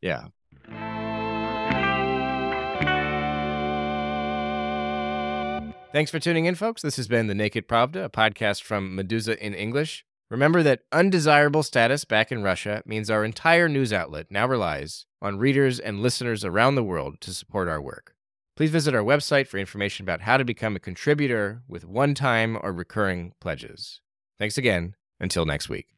yeah 0.00 0.24
Thanks 5.96 6.10
for 6.10 6.18
tuning 6.18 6.44
in, 6.44 6.56
folks. 6.56 6.82
This 6.82 6.96
has 6.96 7.08
been 7.08 7.26
The 7.26 7.34
Naked 7.34 7.66
Pravda, 7.66 8.04
a 8.04 8.10
podcast 8.10 8.60
from 8.60 8.94
Meduza 8.94 9.34
in 9.38 9.54
English. 9.54 10.04
Remember 10.28 10.62
that 10.62 10.82
undesirable 10.92 11.62
status 11.62 12.04
back 12.04 12.30
in 12.30 12.42
Russia 12.42 12.82
means 12.84 13.08
our 13.08 13.24
entire 13.24 13.66
news 13.66 13.94
outlet 13.94 14.26
now 14.28 14.46
relies 14.46 15.06
on 15.22 15.38
readers 15.38 15.80
and 15.80 16.02
listeners 16.02 16.44
around 16.44 16.74
the 16.74 16.84
world 16.84 17.22
to 17.22 17.32
support 17.32 17.66
our 17.66 17.80
work. 17.80 18.14
Please 18.56 18.68
visit 18.68 18.94
our 18.94 19.02
website 19.02 19.46
for 19.46 19.56
information 19.56 20.04
about 20.04 20.20
how 20.20 20.36
to 20.36 20.44
become 20.44 20.76
a 20.76 20.80
contributor 20.80 21.62
with 21.66 21.86
one 21.86 22.12
time 22.12 22.58
or 22.60 22.74
recurring 22.74 23.32
pledges. 23.40 24.02
Thanks 24.38 24.58
again. 24.58 24.96
Until 25.18 25.46
next 25.46 25.70
week. 25.70 25.95